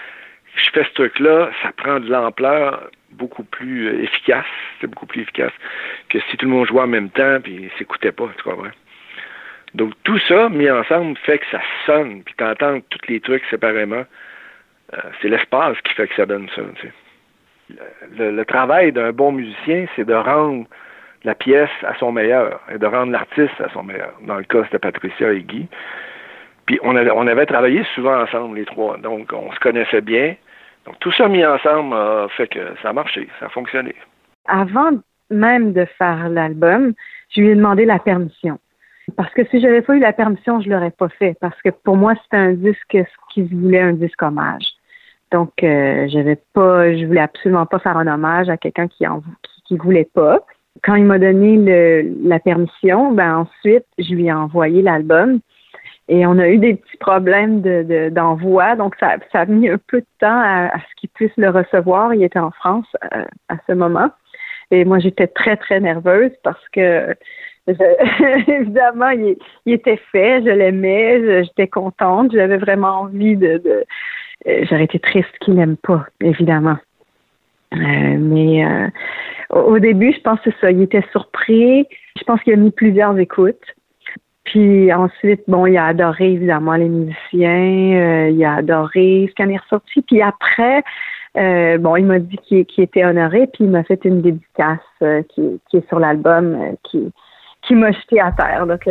je 0.57 0.71
fais 0.71 0.85
ce 0.85 0.93
truc-là, 0.95 1.51
ça 1.63 1.73
prend 1.77 2.01
de 2.01 2.11
l'ampleur 2.11 2.91
beaucoup 3.13 3.45
plus 3.45 3.89
euh, 3.89 4.03
efficace. 4.03 4.47
C'est 4.81 4.87
beaucoup 4.87 5.07
plus 5.07 5.23
efficace 5.23 5.53
que 6.09 6.19
si 6.31 6.37
tout 6.37 6.47
le 6.47 6.53
monde 6.53 6.67
jouait 6.67 6.83
en 6.83 6.87
même 6.87 7.11
temps 7.11 7.41
puis 7.43 7.71
s'écoutait 7.79 8.13
pas, 8.13 8.29
tu 8.37 8.43
comprends? 8.43 8.71
Donc 9.75 9.93
tout 10.03 10.19
ça 10.27 10.49
mis 10.49 10.69
ensemble 10.69 11.17
fait 11.19 11.39
que 11.39 11.47
ça 11.51 11.61
sonne, 11.87 12.23
puis 12.25 12.35
t'entends 12.37 12.81
tous 12.91 13.09
les 13.09 13.21
trucs 13.21 13.45
séparément. 13.51 14.05
Euh, 14.93 14.99
c'est 15.21 15.29
l'espace 15.29 15.77
qui 15.83 15.95
fait 15.95 16.09
que 16.09 16.15
ça 16.15 16.27
donne 16.27 16.49
ça. 16.55 16.63
Le, 18.19 18.45
travail 18.45 18.93
d'un 18.93 19.13
bon 19.13 19.33
musicien, 19.33 19.87
c'est 19.95 20.05
de 20.05 20.15
rendre 20.15 20.67
la 21.23 21.35
pièce 21.35 21.71
à 21.83 21.95
son 21.95 22.11
meilleur 22.11 22.61
et 22.73 22.79
de 22.79 22.87
rendre 22.87 23.13
l'artiste 23.13 23.61
à 23.61 23.69
son 23.71 23.85
meilleur. 23.85 24.13
Dans 24.23 24.37
le 24.37 24.45
cas, 24.45 24.65
c'était 24.65 24.79
Patricia 24.79 25.33
et 25.33 25.43
Guy. 25.43 25.69
Puis 26.67 26.81
on 26.83 26.97
avait, 26.97 27.11
on 27.11 27.27
avait 27.27 27.47
travaillé 27.47 27.85
souvent 27.95 28.21
ensemble, 28.23 28.57
les 28.57 28.65
trois. 28.65 28.97
Donc, 28.97 29.33
on 29.33 29.53
se 29.53 29.61
connaissait 29.61 30.01
bien. 30.01 30.35
Donc, 30.87 30.99
tout 31.01 31.13
ça 31.13 31.29
mis 31.29 31.45
ensemble 31.45 31.95
a 31.95 32.27
fait 32.37 32.49
que 32.49 32.61
ça 32.83 32.91
a 32.91 32.93
marché, 32.93 33.29
ça 33.39 33.47
a 33.47 33.49
fonctionné. 33.51 33.95
Avant 34.47 34.91
même 35.31 35.73
de 35.73 35.85
faire 35.85 36.29
l'album, 36.29 36.95
je 37.31 37.41
lui 37.41 37.51
ai 37.51 37.55
demandé 37.55 37.85
la 37.85 37.99
permission. 37.99 38.59
Parce 39.17 39.33
que 39.35 39.45
si 39.47 39.61
j'avais 39.61 39.83
pas 39.83 39.95
eu 39.97 40.01
la 40.01 40.13
permission, 40.13 40.61
je 40.61 40.69
l'aurais 40.69 40.91
pas 40.91 41.09
fait. 41.09 41.37
Parce 41.41 41.61
que 41.63 41.71
pour 41.71 41.97
moi, 41.97 42.15
c'était 42.23 42.37
un 42.37 42.53
disque 42.53 42.97
qui 43.33 43.43
voulait 43.43 43.81
un 43.81 43.93
disque 43.93 44.23
hommage. 44.23 44.67
Donc, 45.33 45.63
euh, 45.63 46.09
j'avais 46.09 46.39
pas, 46.53 46.95
je 46.95 47.07
voulais 47.07 47.21
absolument 47.21 47.67
pas 47.67 47.79
faire 47.79 47.97
un 47.97 48.07
hommage 48.07 48.49
à 48.49 48.57
quelqu'un 48.57 48.89
qui 48.89 49.07
en 49.07 49.21
qui, 49.21 49.63
qui 49.67 49.77
voulait 49.77 50.09
pas. 50.13 50.41
Quand 50.83 50.95
il 50.95 51.05
m'a 51.05 51.19
donné 51.19 51.57
le, 51.57 52.29
la 52.29 52.39
permission, 52.41 53.13
ben 53.13 53.39
ensuite, 53.39 53.87
je 53.99 54.15
lui 54.15 54.27
ai 54.27 54.33
envoyé 54.33 54.83
l'album. 54.83 55.41
Et 56.09 56.27
on 56.27 56.39
a 56.39 56.49
eu 56.49 56.59
des 56.59 56.75
petits 56.75 56.97
problèmes 56.97 57.61
d'envoi, 58.11 58.75
de, 58.75 58.79
donc 58.79 58.97
ça, 58.99 59.17
ça, 59.31 59.41
a 59.41 59.47
mis 59.47 59.69
un 59.69 59.79
peu 59.79 60.01
de 60.01 60.07
temps 60.19 60.41
à, 60.41 60.75
à 60.75 60.79
ce 60.79 61.01
qu'il 61.01 61.09
puisse 61.11 61.37
le 61.37 61.51
recevoir. 61.51 62.13
Il 62.15 62.25
était 62.25 62.41
en 62.41 62.51
France 62.51 62.87
à, 63.01 63.27
à 63.49 63.57
ce 63.69 63.73
moment. 63.73 64.11
Et 64.73 64.85
moi, 64.85 64.99
j'étais 64.99 65.29
très, 65.29 65.57
très 65.57 65.79
nerveuse 65.79 66.33
parce 66.43 66.69
que, 66.71 67.15
je, 67.69 68.51
évidemment, 68.51 69.11
il, 69.11 69.37
il, 69.67 69.75
était 69.75 70.01
fait, 70.11 70.43
je 70.43 70.51
l'aimais, 70.51 71.45
j'étais 71.45 71.69
contente, 71.69 72.33
j'avais 72.33 72.59
vraiment 72.59 73.03
envie 73.03 73.37
de... 73.37 73.59
de 73.59 73.85
J'aurais 74.47 74.85
été 74.85 74.99
triste 74.99 75.31
qu'il 75.41 75.55
n'aime 75.55 75.77
pas, 75.77 76.07
évidemment. 76.21 76.77
Euh, 77.75 78.17
mais 78.19 78.65
euh, 78.65 78.89
au 79.51 79.79
début, 79.79 80.13
je 80.13 80.21
pense 80.21 80.41
que 80.41 80.51
ça, 80.61 80.71
il 80.71 80.83
était 80.83 81.05
surpris. 81.13 81.87
Je 82.17 82.25
pense 82.25 82.41
qu'il 82.43 82.53
a 82.53 82.57
mis 82.57 82.71
plusieurs 82.71 83.17
écoutes. 83.19 83.65
Puis 84.45 84.93
ensuite, 84.93 85.43
bon, 85.47 85.67
il 85.67 85.77
a 85.77 85.87
adoré 85.87 86.33
évidemment 86.33 86.75
les 86.75 86.89
musiciens, 86.89 88.27
euh, 88.27 88.31
il 88.31 88.45
a 88.45 88.55
adoré 88.57 89.31
ce 89.31 89.35
qu'on 89.41 89.51
est 89.51 89.59
ressorti. 89.59 90.03
Puis 90.03 90.23
après, 90.23 90.83
euh, 91.37 91.79
bon, 91.79 91.97
il 91.97 92.07
m'a 92.07 92.19
dit 92.19 92.37
qu'il 92.39 92.67
qu 92.67 92.83
était 92.83 93.05
honoré, 93.05 93.47
puis 93.47 93.65
il 93.65 93.71
m'a 93.71 93.85
fait 93.85 94.05
une 94.05 94.21
dédicace 94.21 94.79
euh, 95.03 95.23
qui, 95.29 95.61
est 95.73 95.89
sur 95.89 96.01
l'album, 96.01 96.55
euh, 96.55 96.73
qui, 96.83 97.13
qui 97.63 97.75
m'a 97.75 97.93
jeté 97.93 98.21
à 98.21 98.33
terre. 98.33 98.67
Donc, 98.67 98.89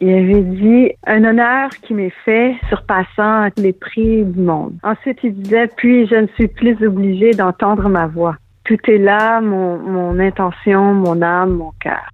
il 0.00 0.10
avait 0.10 0.42
dit 0.42 0.92
un 1.06 1.24
honneur 1.24 1.70
qui 1.82 1.94
m'est 1.94 2.12
fait 2.24 2.56
surpassant 2.68 3.48
les 3.56 3.72
prix 3.72 4.24
du 4.24 4.40
monde. 4.40 4.74
Ensuite, 4.82 5.18
il 5.22 5.34
disait 5.34 5.68
puis 5.76 6.06
je 6.06 6.16
ne 6.16 6.26
suis 6.28 6.48
plus 6.48 6.76
obligé 6.84 7.30
d'entendre 7.30 7.88
ma 7.88 8.06
voix. 8.06 8.36
Tout 8.64 8.78
est 8.88 8.98
là, 8.98 9.40
mon, 9.40 9.78
mon 9.78 10.18
intention, 10.18 10.92
mon 10.92 11.22
âme, 11.22 11.54
mon 11.54 11.72
cœur. 11.80 12.08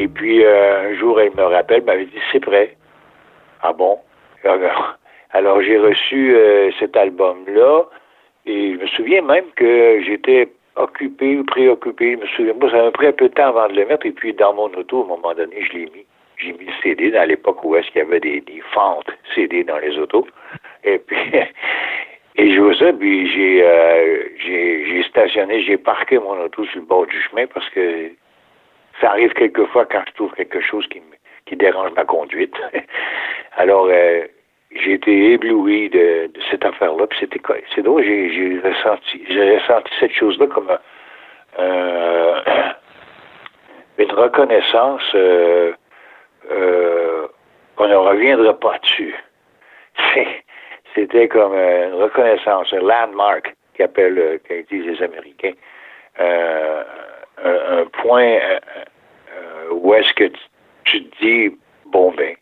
Et 0.00 0.06
puis, 0.06 0.44
euh, 0.44 0.92
un 0.92 0.94
jour, 0.94 1.20
elle 1.20 1.34
me 1.34 1.42
rappelle, 1.42 1.82
m'avait 1.82 2.04
dit, 2.04 2.20
c'est 2.30 2.38
prêt. 2.38 2.76
Ah 3.62 3.72
bon? 3.72 3.98
Alors, 5.32 5.60
j'ai 5.60 5.76
reçu 5.76 6.36
euh, 6.36 6.70
cet 6.78 6.96
album-là, 6.96 7.82
et 8.46 8.74
je 8.74 8.78
me 8.78 8.86
souviens 8.86 9.22
même 9.22 9.46
que 9.56 10.00
j'étais 10.06 10.50
occupé 10.76 11.38
ou 11.38 11.44
préoccupé. 11.44 12.12
Je 12.12 12.18
me 12.18 12.26
souviens, 12.28 12.54
moi, 12.54 12.70
ça 12.70 12.80
m'a 12.80 12.92
pris 12.92 13.08
un 13.08 13.12
peu 13.12 13.28
de 13.28 13.34
temps 13.34 13.48
avant 13.48 13.66
de 13.66 13.72
le 13.72 13.86
mettre, 13.86 14.06
et 14.06 14.12
puis 14.12 14.32
dans 14.34 14.54
mon 14.54 14.66
auto, 14.66 15.00
à 15.00 15.04
un 15.04 15.08
moment 15.08 15.34
donné, 15.34 15.64
je 15.64 15.72
l'ai 15.72 15.86
mis. 15.86 16.06
J'ai 16.36 16.52
mis 16.52 16.66
le 16.66 16.72
CD 16.80 17.10
dans 17.10 17.28
l'époque 17.28 17.64
où 17.64 17.74
est-ce 17.74 17.90
qu'il 17.90 17.98
y 17.98 18.04
avait 18.04 18.20
des, 18.20 18.44
fentes 18.72 19.10
CD 19.34 19.64
dans 19.64 19.78
les 19.78 19.98
autos. 19.98 20.28
Et 20.84 20.98
puis, 21.00 21.18
et 22.36 22.54
je 22.54 22.60
vois 22.60 22.76
ça, 22.76 22.92
puis 22.92 23.28
j'ai, 23.32 23.64
euh, 23.64 24.22
j'ai, 24.38 24.86
j'ai 24.86 25.02
stationné, 25.02 25.60
j'ai 25.64 25.76
parqué 25.76 26.20
mon 26.20 26.40
auto 26.40 26.64
sur 26.66 26.78
le 26.78 26.86
bord 26.86 27.06
du 27.06 27.20
chemin 27.20 27.48
parce 27.48 27.68
que 27.70 28.12
ça 29.00 29.10
arrive 29.10 29.32
quelquefois 29.34 29.86
quand 29.86 30.02
je 30.08 30.12
trouve 30.14 30.32
quelque 30.34 30.60
chose 30.60 30.86
qui, 30.88 31.00
qui 31.46 31.56
dérange 31.56 31.92
ma 31.92 32.04
conduite. 32.04 32.54
Alors, 33.56 33.88
euh, 33.90 34.24
j'ai 34.72 34.92
été 34.94 35.32
ébloui 35.32 35.88
de, 35.90 36.26
de 36.26 36.40
cette 36.50 36.64
affaire-là. 36.64 37.06
Puis 37.06 37.18
c'était? 37.20 37.40
C'est 37.74 37.82
drôle, 37.82 38.02
j'ai, 38.04 38.30
j'ai 38.30 38.60
ressenti, 38.60 39.24
j'ai 39.28 39.56
ressenti 39.58 39.90
cette 40.00 40.12
chose-là 40.12 40.46
comme 40.46 40.70
un- 41.58 42.42
une 43.98 44.12
reconnaissance. 44.12 45.02
euh, 45.14 45.72
euh, 46.50 47.26
ne 47.88 47.94
reviendra 47.94 48.58
pas 48.58 48.78
dessus. 48.78 49.14
C'est- 50.14 50.42
C'était 50.94 51.28
comme 51.28 51.52
euh, 51.54 51.88
une 51.88 51.94
reconnaissance, 52.02 52.72
un 52.72 52.80
landmark 52.80 53.54
qu'appellent, 53.74 54.18
euh, 54.18 54.38
qu'ils 54.46 54.64
disent 54.66 54.86
les 54.98 55.02
Américains, 55.04 55.52
Euh, 56.20 56.82
un, 57.44 57.86
point 57.86 58.24
euh, 58.24 58.60
euh, 59.32 59.70
où 59.72 59.94
est-ce 59.94 60.12
que 60.14 60.30
tu, 60.84 61.04
te 61.04 61.24
dis, 61.24 61.56
bon 61.86 62.12
ben, 62.12 62.34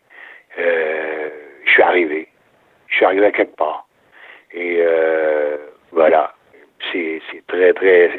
euh, 0.59 1.29
je 1.65 1.71
suis 1.71 1.81
arrivé, 1.81 2.27
je 2.87 2.95
suis 2.95 3.05
arrivé 3.05 3.25
à 3.25 3.31
quelque 3.31 3.55
part. 3.55 3.87
Et 4.53 4.81
voilà, 5.91 6.33
c'est 6.91 7.21
très, 7.47 7.73
très, 7.73 8.11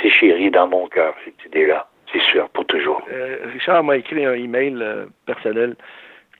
c'est- 0.00 0.10
chéri 0.10 0.50
dans 0.50 0.68
mon 0.68 0.86
cœur, 0.88 1.14
cette 1.24 1.44
idée-là, 1.46 1.88
c'est 2.12 2.20
sûr, 2.20 2.48
pour 2.50 2.66
toujours. 2.66 3.02
Richard 3.52 3.82
m'a 3.84 3.96
écrit 3.96 4.24
un 4.24 4.34
email 4.34 4.78
personnel 5.26 5.74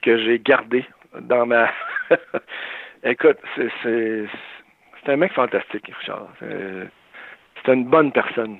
que 0.01 0.17
j'ai 0.17 0.39
gardé 0.39 0.85
dans 1.19 1.45
ma. 1.45 1.71
Écoute, 3.03 3.39
c'est 3.55 4.27
un 5.07 5.17
mec 5.17 5.33
fantastique, 5.33 5.91
Richard. 5.99 6.27
C'est 6.39 7.73
une 7.73 7.85
bonne 7.85 8.11
personne. 8.11 8.59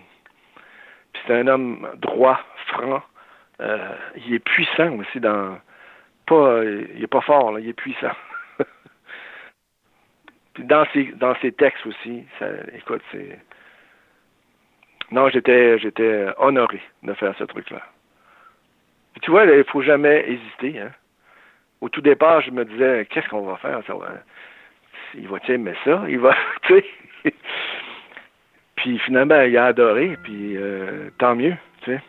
C'est 1.25 1.33
un 1.33 1.47
homme 1.47 1.87
droit, 1.95 2.39
franc. 2.67 3.01
Euh, 3.61 3.95
il 4.15 4.33
est 4.33 4.39
puissant 4.39 4.97
aussi 4.97 5.19
dans. 5.19 5.57
Pas, 6.25 6.63
il 6.63 7.03
est 7.03 7.07
pas 7.07 7.21
fort, 7.21 7.51
là, 7.51 7.59
il 7.59 7.69
est 7.69 7.73
puissant. 7.73 8.15
Puis 10.53 10.63
dans 10.63 10.85
ses 10.93 11.05
dans 11.13 11.33
textes 11.33 11.85
aussi, 11.85 12.23
écoute, 12.73 13.01
c'est. 13.11 13.39
Non, 15.11 15.29
j'étais 15.29 15.77
j'étais 15.79 16.27
honoré 16.37 16.81
de 17.03 17.13
faire 17.13 17.35
ce 17.37 17.43
truc-là. 17.43 17.81
Tu 19.21 19.31
vois, 19.31 19.45
il 19.45 19.63
faut 19.65 19.81
jamais 19.81 20.25
hésiter. 20.27 20.79
Hein. 20.79 20.91
Au 21.81 21.89
tout 21.89 22.01
départ, 22.01 22.41
je 22.41 22.51
me 22.51 22.65
disais, 22.65 23.05
qu'est-ce 23.09 23.27
qu'on 23.29 23.45
va 23.45 23.57
faire? 23.57 23.81
Va... 23.81 24.23
Il 25.15 25.27
va-tu 25.27 25.53
aimer 25.53 25.75
ça? 25.83 26.03
Il 26.07 26.19
va, 26.19 26.35
tu 26.63 26.81
sais. 27.23 27.33
Puis 28.83 28.99
finalement, 28.99 29.39
il 29.41 29.57
a 29.57 29.67
adoré, 29.67 30.17
puis 30.23 30.57
euh, 30.57 31.09
tant 31.17 31.35
mieux, 31.35 31.53
tu 31.83 31.91
sais. 31.91 32.01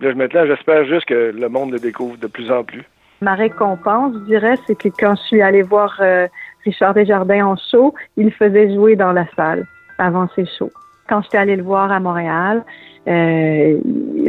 Là, 0.00 0.10
je- 0.10 0.16
maintenant, 0.16 0.44
j'espère 0.46 0.84
juste 0.84 1.06
que 1.06 1.32
le 1.34 1.48
monde 1.48 1.72
le 1.72 1.78
découvre 1.78 2.18
de 2.18 2.26
plus 2.26 2.50
en 2.52 2.62
plus. 2.62 2.82
Ma 3.22 3.32
récompense, 3.34 4.12
je 4.12 4.24
dirais, 4.26 4.56
c'est 4.66 4.76
que 4.76 4.88
quand 4.88 5.14
je 5.16 5.22
suis 5.22 5.40
allée 5.40 5.62
voir 5.62 5.96
euh, 6.00 6.26
Richard 6.66 6.92
Desjardins 6.92 7.46
en 7.46 7.56
show, 7.56 7.94
il 8.18 8.30
faisait 8.32 8.74
jouer 8.74 8.96
dans 8.96 9.12
la 9.12 9.24
salle 9.34 9.64
avant 9.96 10.28
ses 10.36 10.44
shows. 10.58 10.70
Quand 11.08 11.22
j'étais 11.22 11.38
allée 11.38 11.56
le 11.56 11.62
voir 11.62 11.90
à 11.90 12.00
Montréal, 12.00 12.62
euh, 13.08 13.78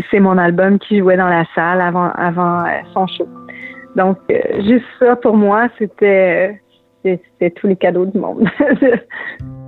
c'est 0.09 0.21
mon 0.21 0.38
album 0.38 0.80
qui 0.80 0.99
jouait 0.99 1.17
dans 1.17 1.28
la 1.28 1.43
salle 1.55 1.82
avant, 1.82 2.09
avant 2.11 2.63
son 2.93 3.05
show. 3.07 3.28
Donc, 3.97 4.17
juste 4.59 4.86
ça, 4.99 5.17
pour 5.17 5.36
moi, 5.36 5.67
c'était 5.78 6.61
c'était 7.03 7.51
tous 7.51 7.67
les 7.67 7.76
cadeaux 7.76 8.05
du 8.05 8.17
monde. 8.17 8.47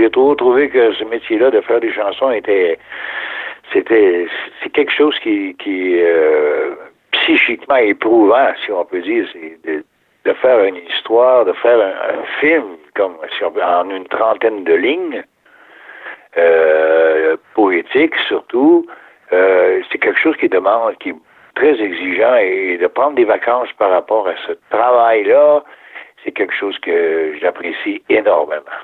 J'ai 0.00 0.08
toujours 0.08 0.36
trouvé 0.36 0.70
que 0.70 0.94
ce 0.94 1.04
métier-là 1.04 1.50
de 1.50 1.60
faire 1.60 1.78
des 1.78 1.92
chansons 1.92 2.30
était 2.30 2.78
c'était 3.70 4.26
c'est 4.62 4.70
quelque 4.70 4.92
chose 4.92 5.14
qui 5.18 5.54
qui 5.56 6.00
euh, 6.00 6.74
psychiquement 7.10 7.76
éprouvant, 7.76 8.50
si 8.64 8.72
on 8.72 8.84
peut 8.86 9.02
dire, 9.02 9.26
de, 9.64 9.84
de 10.24 10.32
faire 10.32 10.64
une 10.64 10.76
histoire, 10.76 11.44
de 11.44 11.52
faire 11.52 11.78
un, 11.78 12.22
film 12.40 12.64
comme 12.94 13.16
en 13.62 13.90
une 13.90 14.06
trentaine 14.06 14.64
de 14.64 14.72
lignes, 14.72 15.22
euh, 16.38 17.36
poétique 17.54 18.16
surtout. 18.26 18.86
Euh, 19.34 19.82
c'est 19.92 19.98
quelque 19.98 20.18
chose 20.18 20.36
qui 20.38 20.48
demande, 20.48 20.96
qui 20.98 21.10
est 21.10 21.14
très 21.56 21.78
exigeant 21.78 22.36
et 22.36 22.78
de 22.78 22.86
prendre 22.86 23.16
des 23.16 23.26
vacances 23.26 23.72
par 23.76 23.90
rapport 23.90 24.26
à 24.28 24.34
ce 24.46 24.52
travail-là, 24.70 25.62
c'est 26.24 26.32
quelque 26.32 26.54
chose 26.54 26.78
que 26.78 27.34
j'apprécie 27.38 28.02
énormément. 28.08 28.80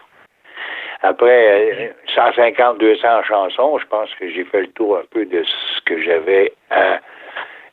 Après 1.07 1.87
euh, 1.87 1.89
150, 2.17 2.79
200 2.79 3.23
chansons, 3.23 3.79
je 3.79 3.87
pense 3.87 4.13
que 4.19 4.29
j'ai 4.29 4.43
fait 4.43 4.63
le 4.63 4.67
tour 4.73 4.99
un 4.99 5.05
peu 5.09 5.25
de 5.25 5.45
ce 5.45 5.81
que 5.83 6.03
j'avais 6.03 6.53
à, 6.71 6.99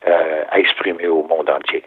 euh, 0.08 0.44
à 0.52 0.60
exprimer 0.60 1.08
au 1.08 1.24
monde 1.24 1.50
entier. 1.50 1.84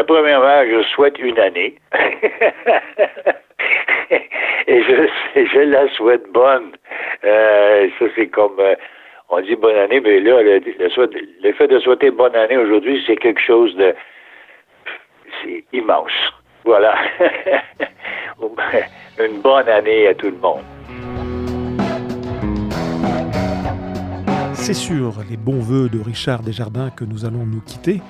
Ben, 0.00 0.06
premièrement, 0.06 0.64
je 0.64 0.82
souhaite 0.94 1.18
une 1.18 1.38
année. 1.38 1.74
Et 4.66 4.82
je, 4.82 5.58
la 5.58 5.90
souhaite 5.90 6.24
bonne. 6.32 6.72
Euh, 7.22 7.86
ça, 7.98 8.06
c'est 8.16 8.28
comme... 8.28 8.58
euh, 8.60 8.76
on 9.28 9.42
dit 9.42 9.56
bonne 9.56 9.76
année, 9.76 10.00
mais 10.00 10.20
là, 10.20 10.40
le, 10.40 10.62
le 11.42 11.52
fait 11.52 11.68
de 11.68 11.78
souhaiter 11.80 12.10
bonne 12.10 12.34
année 12.34 12.56
aujourd'hui, 12.56 13.04
c'est 13.06 13.16
quelque 13.16 13.42
chose 13.42 13.76
de... 13.76 13.94
C'est 15.42 15.64
immense. 15.74 16.32
Voilà. 16.64 16.94
une 19.22 19.42
bonne 19.42 19.68
année 19.68 20.06
à 20.06 20.14
tout 20.14 20.30
le 20.30 20.38
monde. 20.38 20.62
C'est 24.54 24.72
sur 24.72 25.12
les 25.28 25.36
bons 25.36 25.60
voeux 25.60 25.90
de 25.90 26.00
Richard 26.00 26.40
Desjardins 26.40 26.88
que 26.88 27.04
nous 27.04 27.26
allons 27.26 27.44
nous 27.44 27.60
quitter. 27.60 28.00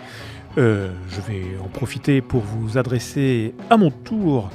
Euh, 0.58 0.92
je 1.08 1.20
vais 1.20 1.44
en 1.62 1.68
profiter 1.68 2.20
pour 2.20 2.42
vous 2.42 2.76
adresser 2.76 3.54
à 3.70 3.76
mon 3.76 3.90
tour 3.90 4.50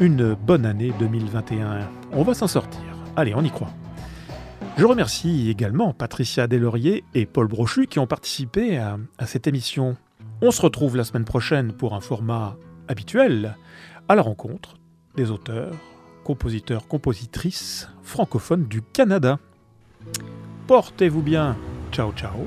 une 0.00 0.34
bonne 0.34 0.66
année 0.66 0.92
2021. 0.98 1.88
On 2.12 2.22
va 2.22 2.34
s'en 2.34 2.46
sortir. 2.46 2.82
Allez, 3.16 3.34
on 3.34 3.42
y 3.42 3.50
croit. 3.50 3.70
Je 4.76 4.84
remercie 4.84 5.50
également 5.50 5.92
Patricia 5.92 6.46
Delaurier 6.46 7.04
et 7.14 7.26
Paul 7.26 7.46
Brochu 7.46 7.86
qui 7.86 7.98
ont 7.98 8.06
participé 8.06 8.78
à 8.78 9.26
cette 9.26 9.46
émission. 9.46 9.96
On 10.40 10.50
se 10.50 10.62
retrouve 10.62 10.96
la 10.96 11.04
semaine 11.04 11.24
prochaine 11.24 11.72
pour 11.72 11.94
un 11.94 12.00
format 12.00 12.56
habituel 12.88 13.56
à 14.08 14.14
la 14.14 14.22
rencontre 14.22 14.74
des 15.14 15.30
auteurs, 15.30 15.74
compositeurs, 16.24 16.88
compositrices 16.88 17.88
francophones 18.02 18.66
du 18.66 18.82
Canada. 18.82 19.38
Portez-vous 20.66 21.22
bien. 21.22 21.56
Ciao 21.92 22.12
ciao. 22.12 22.46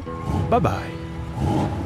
Bye 0.49 0.61
bye. 0.61 1.84